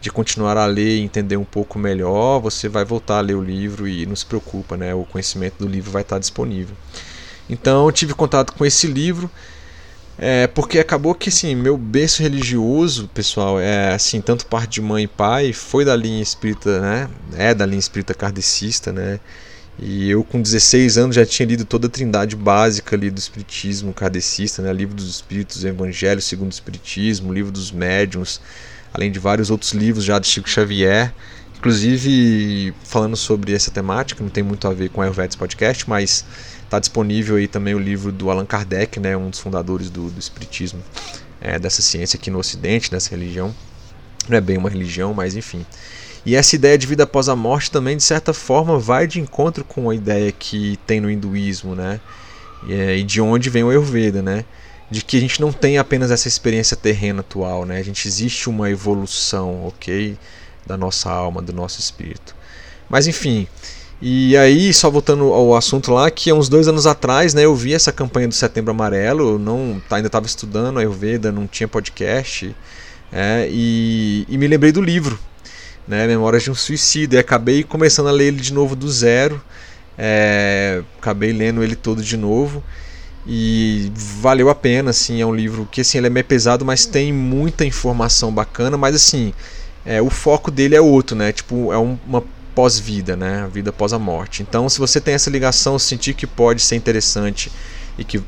de 0.05 0.11
continuar 0.11 0.55
a 0.55 0.67
ler 0.67 0.97
e 0.97 1.01
entender 1.01 1.35
um 1.35 1.43
pouco 1.43 1.79
melhor, 1.79 2.39
você 2.39 2.69
vai 2.69 2.85
voltar 2.85 3.17
a 3.17 3.21
ler 3.21 3.33
o 3.33 3.43
livro 3.43 3.87
e 3.87 4.05
não 4.05 4.15
se 4.15 4.23
preocupa, 4.23 4.77
né? 4.77 4.93
O 4.93 5.03
conhecimento 5.03 5.55
do 5.57 5.67
livro 5.67 5.89
vai 5.89 6.03
estar 6.03 6.19
disponível. 6.19 6.75
Então 7.49 7.87
eu 7.87 7.91
tive 7.91 8.13
contato 8.13 8.53
com 8.53 8.63
esse 8.63 8.85
livro, 8.85 9.31
é, 10.15 10.45
porque 10.45 10.77
acabou 10.77 11.15
que 11.15 11.29
assim, 11.29 11.55
meu 11.55 11.75
berço 11.75 12.21
religioso, 12.21 13.09
pessoal, 13.15 13.59
é 13.59 13.95
assim, 13.95 14.21
tanto 14.21 14.45
parte 14.45 14.73
de 14.73 14.81
mãe 14.81 15.05
e 15.05 15.07
pai, 15.07 15.53
foi 15.53 15.83
da 15.83 15.95
linha 15.95 16.21
espírita, 16.21 16.79
né? 16.79 17.09
É 17.35 17.55
da 17.55 17.65
linha 17.65 17.79
espírita 17.79 18.13
kardecista, 18.13 18.91
né? 18.91 19.19
E 19.79 20.07
eu 20.07 20.23
com 20.23 20.39
16 20.39 20.99
anos 20.99 21.15
já 21.15 21.25
tinha 21.25 21.47
lido 21.47 21.65
toda 21.65 21.87
a 21.87 21.89
trindade 21.89 22.35
básica 22.35 22.95
ali 22.95 23.09
do 23.09 23.17
espiritismo 23.17 23.91
kardecista, 23.91 24.61
né? 24.61 24.71
Livro 24.71 24.93
dos 24.93 25.09
Espíritos, 25.09 25.65
Evangelho 25.65 26.21
segundo 26.21 26.51
o 26.51 26.53
Espiritismo, 26.53 27.33
Livro 27.33 27.51
dos 27.51 27.71
Médiuns, 27.71 28.39
além 28.95 29.11
de 29.11 29.19
vários 29.19 29.51
outros 29.51 29.73
livros 29.73 30.05
já 30.05 30.17
de 30.17 30.27
Chico 30.27 30.49
Xavier. 30.49 31.13
Inclusive, 31.57 32.73
falando 32.83 33.17
sobre 33.17 33.53
essa 33.53 33.69
temática, 33.69 34.23
não 34.23 34.29
tem 34.29 34.43
muito 34.43 34.67
a 34.67 34.73
ver 34.73 34.89
com 34.89 35.01
a 35.01 35.03
Ayurvedic 35.03 35.37
Podcast, 35.37 35.89
mas 35.89 36.23
está 36.63 36.79
disponível 36.79 37.35
aí 37.35 37.47
também 37.47 37.75
o 37.75 37.79
livro 37.79 38.11
do 38.11 38.29
Allan 38.29 38.45
Kardec, 38.45 38.99
né, 38.99 39.17
um 39.17 39.29
dos 39.29 39.39
fundadores 39.39 39.89
do, 39.89 40.09
do 40.09 40.19
Espiritismo, 40.19 40.81
é, 41.41 41.59
dessa 41.59 41.81
ciência 41.81 42.17
aqui 42.17 42.31
no 42.31 42.39
Ocidente, 42.39 42.89
dessa 42.89 43.09
religião. 43.09 43.53
Não 44.29 44.37
é 44.37 44.41
bem 44.41 44.57
uma 44.57 44.69
religião, 44.69 45.13
mas 45.13 45.35
enfim. 45.35 45.65
E 46.25 46.35
essa 46.35 46.55
ideia 46.55 46.77
de 46.77 46.87
vida 46.87 47.03
após 47.03 47.27
a 47.27 47.35
morte 47.35 47.69
também, 47.69 47.97
de 47.97 48.03
certa 48.03 48.33
forma, 48.33 48.79
vai 48.79 49.05
de 49.05 49.19
encontro 49.19 49.63
com 49.63 49.89
a 49.89 49.95
ideia 49.95 50.31
que 50.31 50.79
tem 50.87 51.01
no 51.01 51.09
hinduísmo, 51.09 51.75
né? 51.75 51.99
E, 52.67 52.73
é, 52.73 52.97
de 53.03 53.21
onde 53.21 53.49
vem 53.49 53.63
o 53.63 53.69
Ayurveda, 53.69 54.21
né? 54.21 54.45
De 54.89 55.01
que 55.01 55.17
a 55.17 55.19
gente 55.19 55.41
não 55.41 55.51
tem 55.51 55.77
apenas 55.77 56.11
essa 56.11 56.27
experiência 56.27 56.77
terrena 56.77 57.21
atual, 57.21 57.65
né? 57.65 57.77
A 57.77 57.83
gente 57.83 58.07
existe 58.07 58.49
uma 58.49 58.69
evolução, 58.69 59.65
ok, 59.65 60.17
da 60.65 60.77
nossa 60.77 61.09
alma, 61.09 61.41
do 61.41 61.53
nosso 61.53 61.79
espírito. 61.79 62.35
Mas 62.89 63.07
enfim, 63.07 63.47
e 64.01 64.35
aí 64.37 64.73
só 64.73 64.89
voltando 64.89 65.33
ao 65.33 65.55
assunto 65.55 65.91
lá, 65.91 66.11
que 66.11 66.29
há 66.29 66.35
uns 66.35 66.49
dois 66.49 66.67
anos 66.67 66.85
atrás, 66.85 67.33
né, 67.33 67.45
eu 67.45 67.55
vi 67.55 67.73
essa 67.73 67.91
campanha 67.91 68.27
do 68.27 68.33
Setembro 68.33 68.71
Amarelo, 68.71 69.31
eu 69.31 69.39
não 69.39 69.81
ainda 69.89 70.07
estava 70.07 70.25
estudando 70.25 70.77
Ayurveda, 70.77 71.31
não 71.31 71.47
tinha 71.47 71.67
podcast, 71.67 72.55
é, 73.11 73.47
e, 73.49 74.25
e 74.29 74.37
me 74.37 74.47
lembrei 74.47 74.71
do 74.71 74.81
livro, 74.81 75.17
né, 75.87 76.05
Memórias 76.07 76.43
de 76.43 76.51
um 76.51 76.55
Suicídio, 76.55 77.17
e 77.17 77.19
acabei 77.19 77.63
começando 77.63 78.07
a 78.07 78.11
ler 78.11 78.27
ele 78.27 78.41
de 78.41 78.53
novo 78.53 78.75
do 78.75 78.89
zero, 78.91 79.41
é, 79.97 80.83
acabei 80.99 81.31
lendo 81.31 81.63
ele 81.63 81.75
todo 81.75 82.03
de 82.03 82.17
novo. 82.17 82.63
E 83.27 83.91
valeu 83.95 84.49
a 84.49 84.55
pena, 84.55 84.91
assim, 84.91 85.19
é 85.19 85.25
um 85.25 85.33
livro 85.33 85.67
que 85.71 85.81
assim, 85.81 85.97
ele 85.97 86.07
é 86.07 86.09
meio 86.09 86.25
pesado, 86.25 86.63
mas 86.63 86.85
tem 86.85 87.11
muita 87.11 87.65
informação 87.65 88.31
bacana, 88.31 88.77
mas 88.77 88.95
assim, 88.95 89.33
é, 89.83 90.01
o 90.01 90.09
foco 90.09 90.51
dele 90.51 90.75
é 90.75 90.81
outro, 90.81 91.15
né? 91.15 91.31
Tipo, 91.31 91.73
é 91.73 91.77
um, 91.77 91.97
uma 92.07 92.23
pós-vida, 92.53 93.15
né? 93.15 93.43
A 93.43 93.47
vida 93.47 93.71
após 93.71 93.93
a 93.93 93.99
morte. 93.99 94.43
Então, 94.43 94.69
se 94.69 94.79
você 94.79 95.01
tem 95.01 95.15
essa 95.15 95.29
ligação, 95.29 95.77
sentir 95.79 96.13
que 96.13 96.27
pode 96.27 96.61
ser 96.61 96.75
interessante 96.75 97.51
e 97.97 98.03
que 98.03 98.21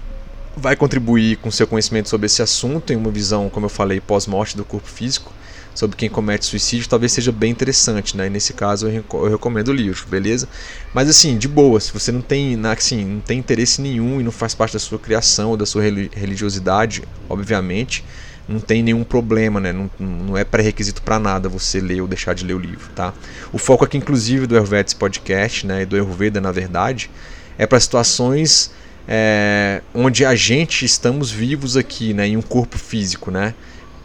vai 0.56 0.76
contribuir 0.76 1.38
com 1.38 1.52
seu 1.52 1.68
conhecimento 1.68 2.10
sobre 2.10 2.26
esse 2.26 2.42
assunto, 2.42 2.92
em 2.92 2.96
uma 2.96 3.12
visão, 3.12 3.50
como 3.50 3.68
eu 3.68 3.70
falei, 3.70 4.02
pós-morte 4.02 4.58
do 4.58 4.66
corpo 4.66 4.88
físico, 4.88 5.32
sobre 5.78 5.96
quem 5.96 6.10
comete 6.10 6.44
suicídio, 6.44 6.90
talvez 6.90 7.12
seja 7.12 7.32
bem 7.32 7.52
interessante, 7.52 8.18
né? 8.18 8.26
E 8.26 8.30
nesse 8.32 8.52
caso 8.52 8.88
eu, 8.88 9.30
recomendo 9.30 9.68
o 9.68 9.72
livro, 9.72 10.08
beleza? 10.10 10.50
Mas 10.92 11.08
assim, 11.08 11.38
de 11.38 11.48
boa, 11.48 11.80
se 11.80 11.94
você 11.94 12.12
não 12.12 12.20
tem, 12.20 12.60
assim, 12.66 13.06
não 13.06 13.20
tem 13.20 13.38
interesse 13.38 13.80
nenhum 13.80 14.20
e 14.20 14.24
não 14.24 14.32
faz 14.32 14.56
parte 14.56 14.74
da 14.74 14.80
sua 14.80 14.98
criação 14.98 15.52
ou 15.52 15.58
da 15.58 15.68
sua 15.68 15.84
religiosidade, 15.84 17.04
obviamente, 17.30 18.04
não 18.50 18.60
tem 18.60 18.82
nenhum 18.82 19.04
problema, 19.04 19.60
né? 19.60 19.72
Não, 19.72 19.88
não 20.00 20.36
é 20.36 20.44
pré-requisito 20.44 21.04
para 21.04 21.20
nada 21.20 21.48
você 21.48 21.80
ler 21.80 22.02
ou 22.02 22.08
deixar 22.08 22.34
de 22.34 22.44
ler 22.44 22.56
o 22.56 22.60
livro, 22.60 22.90
tá? 22.96 23.14
O 23.54 23.60
foco 23.60 23.86
aqui, 23.86 24.00
inclusive, 24.00 24.48
do 24.48 24.56
Ayurvedic 24.56 24.96
Podcast, 24.96 25.68
né? 25.68 25.84
E 25.84 25.86
do 25.86 25.96
Ayurveda, 25.96 26.42
na 26.42 26.52
verdade, 26.52 27.12
é 27.56 27.68
para 27.68 27.80
situações 27.80 28.72
é, 29.08 29.84
onde 29.94 30.26
a 30.26 30.34
gente 30.34 30.86
estamos 30.86 31.30
vivos 31.30 31.78
aqui, 31.78 32.16
né? 32.16 32.30
Em 32.30 32.36
um 32.36 32.42
corpo 32.42 32.80
físico, 32.80 33.30
né? 33.30 33.54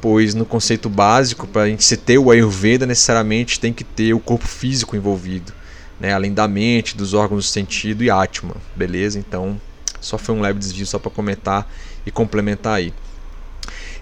Pois 0.02 0.34
no 0.34 0.44
conceito 0.44 0.90
básico, 0.90 1.46
para 1.46 1.62
a 1.62 1.68
gente 1.68 1.84
se 1.84 1.96
ter 1.96 2.18
o 2.18 2.32
Ayurveda, 2.32 2.84
necessariamente 2.84 3.60
tem 3.60 3.72
que 3.72 3.84
ter 3.84 4.12
o 4.12 4.18
corpo 4.18 4.48
físico 4.48 4.96
envolvido, 4.96 5.52
né? 6.00 6.12
além 6.12 6.34
da 6.34 6.48
mente, 6.48 6.96
dos 6.96 7.14
órgãos 7.14 7.46
do 7.46 7.48
sentido 7.48 8.02
e 8.02 8.10
Atma, 8.10 8.56
beleza? 8.74 9.16
Então, 9.16 9.60
só 10.00 10.18
foi 10.18 10.34
um 10.34 10.40
leve 10.40 10.58
desvio 10.58 10.84
só 10.84 10.98
para 10.98 11.12
comentar 11.12 11.72
e 12.04 12.10
complementar 12.10 12.74
aí. 12.74 12.92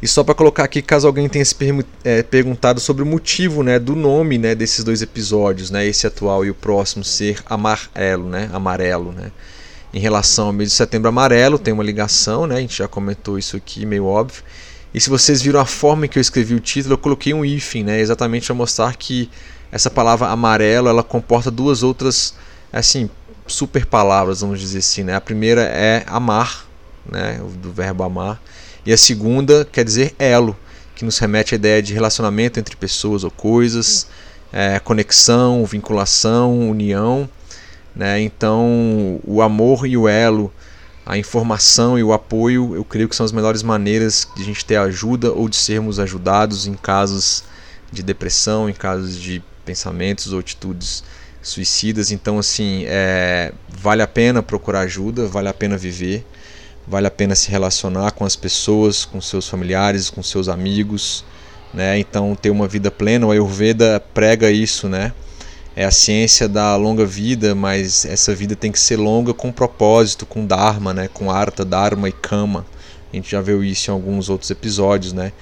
E 0.00 0.08
só 0.08 0.24
para 0.24 0.34
colocar 0.34 0.64
aqui, 0.64 0.80
caso 0.80 1.06
alguém 1.06 1.28
tenha 1.28 1.44
se 1.44 1.54
é, 2.02 2.22
perguntado 2.22 2.80
sobre 2.80 3.02
o 3.02 3.06
motivo 3.06 3.62
né, 3.62 3.78
do 3.78 3.94
nome 3.94 4.38
né, 4.38 4.54
desses 4.54 4.82
dois 4.82 5.02
episódios, 5.02 5.70
né, 5.70 5.86
esse 5.86 6.06
atual 6.06 6.46
e 6.46 6.50
o 6.50 6.54
próximo 6.54 7.04
ser 7.04 7.42
amarelo, 7.44 8.26
né, 8.26 8.48
amarelo, 8.54 9.12
né, 9.12 9.30
em 9.92 10.00
relação 10.00 10.46
ao 10.46 10.52
mês 10.54 10.70
de 10.70 10.76
setembro 10.76 11.10
amarelo, 11.10 11.58
tem 11.58 11.74
uma 11.74 11.84
ligação, 11.84 12.46
né, 12.46 12.56
a 12.56 12.60
gente 12.60 12.78
já 12.78 12.88
comentou 12.88 13.38
isso 13.38 13.54
aqui, 13.54 13.84
meio 13.84 14.06
óbvio, 14.06 14.42
e 14.92 15.00
se 15.00 15.08
vocês 15.08 15.40
viram 15.40 15.60
a 15.60 15.66
forma 15.66 16.08
que 16.08 16.18
eu 16.18 16.20
escrevi 16.20 16.54
o 16.54 16.60
título, 16.60 16.94
eu 16.94 16.98
coloquei 16.98 17.32
um 17.32 17.44
hífen, 17.44 17.84
né, 17.84 18.00
exatamente 18.00 18.46
para 18.46 18.54
mostrar 18.54 18.96
que 18.96 19.30
essa 19.70 19.90
palavra 19.90 20.28
amarelo 20.28 20.88
ela 20.88 21.02
comporta 21.02 21.50
duas 21.50 21.82
outras 21.82 22.34
assim 22.72 23.08
super 23.46 23.86
palavras, 23.86 24.40
vamos 24.40 24.60
dizer 24.60 24.78
assim. 24.78 25.02
Né? 25.02 25.14
A 25.14 25.20
primeira 25.20 25.62
é 25.62 26.04
amar, 26.06 26.66
né, 27.10 27.40
do 27.60 27.72
verbo 27.72 28.02
amar, 28.02 28.40
e 28.84 28.92
a 28.92 28.96
segunda 28.96 29.64
quer 29.70 29.84
dizer 29.84 30.14
elo, 30.18 30.56
que 30.94 31.04
nos 31.04 31.18
remete 31.18 31.54
à 31.54 31.56
ideia 31.56 31.82
de 31.82 31.94
relacionamento 31.94 32.60
entre 32.60 32.76
pessoas 32.76 33.24
ou 33.24 33.30
coisas, 33.30 34.06
é, 34.52 34.78
conexão, 34.78 35.64
vinculação, 35.64 36.68
união. 36.68 37.28
Né? 37.94 38.20
Então, 38.20 39.20
o 39.24 39.40
amor 39.40 39.86
e 39.86 39.96
o 39.96 40.06
elo 40.08 40.52
a 41.04 41.16
informação 41.16 41.98
e 41.98 42.02
o 42.02 42.12
apoio, 42.12 42.74
eu 42.74 42.84
creio 42.84 43.08
que 43.08 43.16
são 43.16 43.24
as 43.24 43.32
melhores 43.32 43.62
maneiras 43.62 44.28
de 44.36 44.42
a 44.42 44.44
gente 44.44 44.64
ter 44.64 44.76
ajuda 44.76 45.32
ou 45.32 45.48
de 45.48 45.56
sermos 45.56 45.98
ajudados 45.98 46.66
em 46.66 46.74
casos 46.74 47.44
de 47.90 48.02
depressão, 48.02 48.68
em 48.68 48.72
casos 48.72 49.16
de 49.16 49.42
pensamentos 49.64 50.32
ou 50.32 50.38
atitudes 50.38 51.02
suicidas. 51.42 52.10
Então, 52.10 52.38
assim, 52.38 52.84
é, 52.86 53.52
vale 53.68 54.02
a 54.02 54.06
pena 54.06 54.42
procurar 54.42 54.80
ajuda, 54.80 55.26
vale 55.26 55.48
a 55.48 55.54
pena 55.54 55.76
viver, 55.76 56.24
vale 56.86 57.06
a 57.06 57.10
pena 57.10 57.34
se 57.34 57.50
relacionar 57.50 58.12
com 58.12 58.24
as 58.24 58.36
pessoas, 58.36 59.04
com 59.04 59.20
seus 59.20 59.48
familiares, 59.48 60.10
com 60.10 60.22
seus 60.22 60.48
amigos, 60.48 61.24
né? 61.72 61.98
Então 61.98 62.34
ter 62.34 62.50
uma 62.50 62.68
vida 62.68 62.90
plena, 62.90 63.26
o 63.26 63.30
Ayurveda 63.30 64.00
prega 64.12 64.50
isso, 64.50 64.88
né? 64.88 65.12
É 65.76 65.84
a 65.84 65.90
ciência 65.90 66.48
da 66.48 66.74
longa 66.76 67.06
vida, 67.06 67.54
mas 67.54 68.04
essa 68.04 68.34
vida 68.34 68.56
tem 68.56 68.72
que 68.72 68.78
ser 68.78 68.96
longa 68.96 69.32
com 69.32 69.52
propósito, 69.52 70.26
com 70.26 70.44
dharma, 70.44 70.92
né? 70.92 71.08
Com 71.08 71.30
artha, 71.30 71.64
dharma 71.64 72.08
e 72.08 72.12
kama. 72.12 72.66
A 73.12 73.16
gente 73.16 73.30
já 73.30 73.40
viu 73.40 73.62
isso 73.62 73.90
em 73.90 73.94
alguns 73.94 74.28
outros 74.28 74.50
episódios, 74.50 75.12
né? 75.12 75.32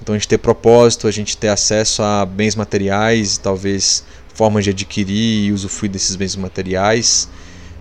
Então 0.00 0.14
a 0.14 0.18
gente 0.18 0.28
ter 0.28 0.38
propósito, 0.38 1.06
a 1.06 1.10
gente 1.10 1.36
ter 1.36 1.48
acesso 1.48 2.02
a 2.02 2.26
bens 2.26 2.54
materiais, 2.54 3.38
talvez 3.38 4.04
formas 4.34 4.64
de 4.64 4.70
adquirir 4.70 5.46
e 5.46 5.52
usufruir 5.52 5.90
desses 5.90 6.14
bens 6.14 6.36
materiais, 6.36 7.28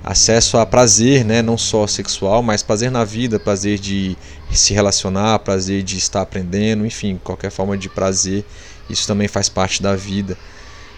acesso 0.04 0.58
a 0.58 0.66
prazer, 0.66 1.26
né, 1.26 1.42
não 1.42 1.58
só 1.58 1.86
sexual, 1.86 2.42
mas 2.42 2.64
prazer 2.64 2.90
na 2.90 3.04
vida, 3.04 3.40
prazer 3.40 3.78
de 3.78 4.16
se 4.52 4.74
relacionar, 4.74 5.40
prazer 5.40 5.84
de 5.84 5.98
estar 5.98 6.22
aprendendo, 6.22 6.86
enfim, 6.86 7.20
qualquer 7.22 7.52
forma 7.52 7.78
de 7.78 7.90
prazer, 7.90 8.46
isso 8.90 9.06
também 9.06 9.28
faz 9.28 9.50
parte 9.50 9.84
da 9.84 9.96
vida. 9.96 10.38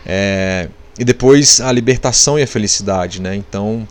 É, 0.06 0.70
e 0.98 1.06
depois 1.06 1.62
a 1.62 1.72
libertação 1.72 2.40
e 2.40 2.44
a 2.44 2.48
felicidade, 2.48 3.22
né? 3.22 3.36
Então 3.36 3.88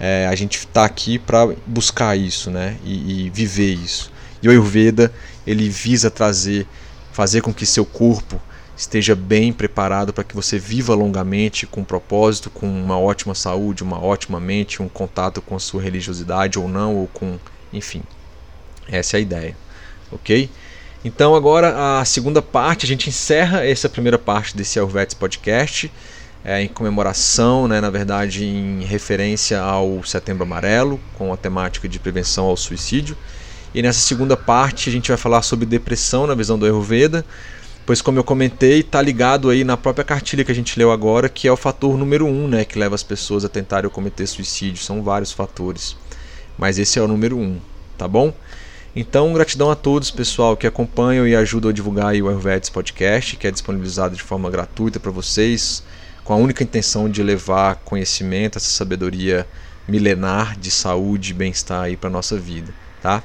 é, 0.00 0.26
a 0.26 0.34
gente 0.34 0.58
está 0.58 0.84
aqui 0.84 1.18
para 1.18 1.46
buscar 1.66 2.16
isso, 2.16 2.50
né? 2.50 2.76
E, 2.84 3.26
e, 3.26 3.30
viver 3.30 3.74
isso. 3.74 4.12
E 4.42 4.48
o 4.48 4.50
Ayurveda 4.50 5.12
ele 5.46 5.68
visa 5.68 6.10
trazer, 6.10 6.66
fazer 7.12 7.40
com 7.40 7.52
que 7.52 7.66
seu 7.66 7.84
corpo 7.84 8.40
esteja 8.76 9.16
bem 9.16 9.52
preparado 9.52 10.12
para 10.12 10.22
que 10.22 10.36
você 10.36 10.56
viva 10.56 10.94
longamente 10.94 11.66
com 11.66 11.82
propósito, 11.82 12.48
com 12.48 12.68
uma 12.68 12.98
ótima 12.98 13.34
saúde, 13.34 13.82
uma 13.82 14.00
ótima 14.00 14.38
mente, 14.38 14.80
um 14.80 14.88
contato 14.88 15.42
com 15.42 15.56
a 15.56 15.58
sua 15.58 15.82
religiosidade 15.82 16.58
ou 16.58 16.68
não, 16.68 16.94
ou 16.94 17.08
com, 17.08 17.38
enfim. 17.72 18.02
Essa 18.88 19.16
é 19.16 19.18
a 19.18 19.20
ideia, 19.20 19.56
ok? 20.12 20.48
Então 21.04 21.34
agora 21.34 22.00
a 22.00 22.04
segunda 22.04 22.40
parte, 22.40 22.84
a 22.84 22.88
gente 22.88 23.08
encerra 23.08 23.66
essa 23.66 23.88
primeira 23.88 24.18
parte 24.18 24.56
desse 24.56 24.78
Ayurvedics 24.78 25.14
Podcast 25.14 25.90
é, 26.48 26.62
em 26.62 26.68
comemoração, 26.68 27.68
né, 27.68 27.78
na 27.78 27.90
verdade 27.90 28.42
em 28.42 28.82
referência 28.82 29.60
ao 29.60 30.02
Setembro 30.02 30.44
Amarelo, 30.44 30.98
com 31.12 31.30
a 31.30 31.36
temática 31.36 31.86
de 31.86 31.98
prevenção 31.98 32.46
ao 32.46 32.56
suicídio. 32.56 33.14
E 33.74 33.82
nessa 33.82 34.00
segunda 34.00 34.34
parte 34.34 34.88
a 34.88 34.92
gente 34.92 35.08
vai 35.08 35.18
falar 35.18 35.42
sobre 35.42 35.66
depressão 35.66 36.26
na 36.26 36.34
visão 36.34 36.58
do 36.58 36.64
Ayurveda, 36.64 37.22
pois 37.84 38.00
como 38.00 38.18
eu 38.18 38.24
comentei, 38.24 38.80
está 38.80 39.02
ligado 39.02 39.50
aí 39.50 39.62
na 39.62 39.76
própria 39.76 40.06
cartilha 40.06 40.42
que 40.42 40.50
a 40.50 40.54
gente 40.54 40.78
leu 40.78 40.90
agora, 40.90 41.28
que 41.28 41.46
é 41.46 41.52
o 41.52 41.56
fator 41.56 41.98
número 41.98 42.24
um, 42.24 42.48
né, 42.48 42.64
que 42.64 42.78
leva 42.78 42.94
as 42.94 43.02
pessoas 43.02 43.44
a 43.44 43.48
tentarem 43.50 43.90
cometer 43.90 44.26
suicídio. 44.26 44.82
São 44.82 45.02
vários 45.02 45.32
fatores, 45.32 45.98
mas 46.56 46.78
esse 46.78 46.98
é 46.98 47.02
o 47.02 47.06
número 47.06 47.36
um, 47.36 47.60
tá 47.98 48.08
bom? 48.08 48.32
Então, 48.96 49.34
gratidão 49.34 49.70
a 49.70 49.76
todos, 49.76 50.10
pessoal, 50.10 50.56
que 50.56 50.66
acompanham 50.66 51.28
e 51.28 51.36
ajudam 51.36 51.70
a 51.70 51.74
divulgar 51.74 52.14
o 52.14 52.28
Ayurvedics 52.28 52.70
Podcast, 52.70 53.36
que 53.36 53.46
é 53.46 53.50
disponibilizado 53.50 54.16
de 54.16 54.22
forma 54.22 54.48
gratuita 54.48 54.98
para 54.98 55.10
vocês, 55.10 55.82
com 56.28 56.34
a 56.34 56.36
única 56.36 56.62
intenção 56.62 57.08
de 57.08 57.22
levar 57.22 57.76
conhecimento, 57.76 58.58
essa 58.58 58.68
sabedoria 58.68 59.46
milenar 59.88 60.58
de 60.58 60.70
saúde 60.70 61.30
e 61.30 61.34
bem-estar 61.34 61.84
aí 61.84 61.96
para 61.96 62.10
nossa 62.10 62.36
vida, 62.38 62.70
tá? 63.00 63.22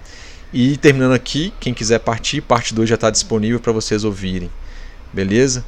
E 0.54 0.78
terminando 0.78 1.12
aqui, 1.12 1.54
quem 1.60 1.74
quiser 1.74 2.00
partir, 2.00 2.40
parte 2.40 2.74
2 2.74 2.88
já 2.88 2.96
está 2.96 3.10
disponível 3.10 3.60
para 3.60 3.74
vocês 3.74 4.06
ouvirem. 4.06 4.50
Beleza? 5.12 5.66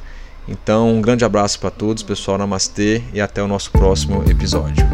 Então, 0.48 0.96
um 0.96 1.02
grande 1.02 1.26
abraço 1.26 1.60
para 1.60 1.70
todos, 1.70 2.02
pessoal. 2.02 2.38
Namastê 2.38 3.02
e 3.12 3.20
até 3.20 3.42
o 3.42 3.46
nosso 3.46 3.70
próximo 3.70 4.24
episódio. 4.30 4.86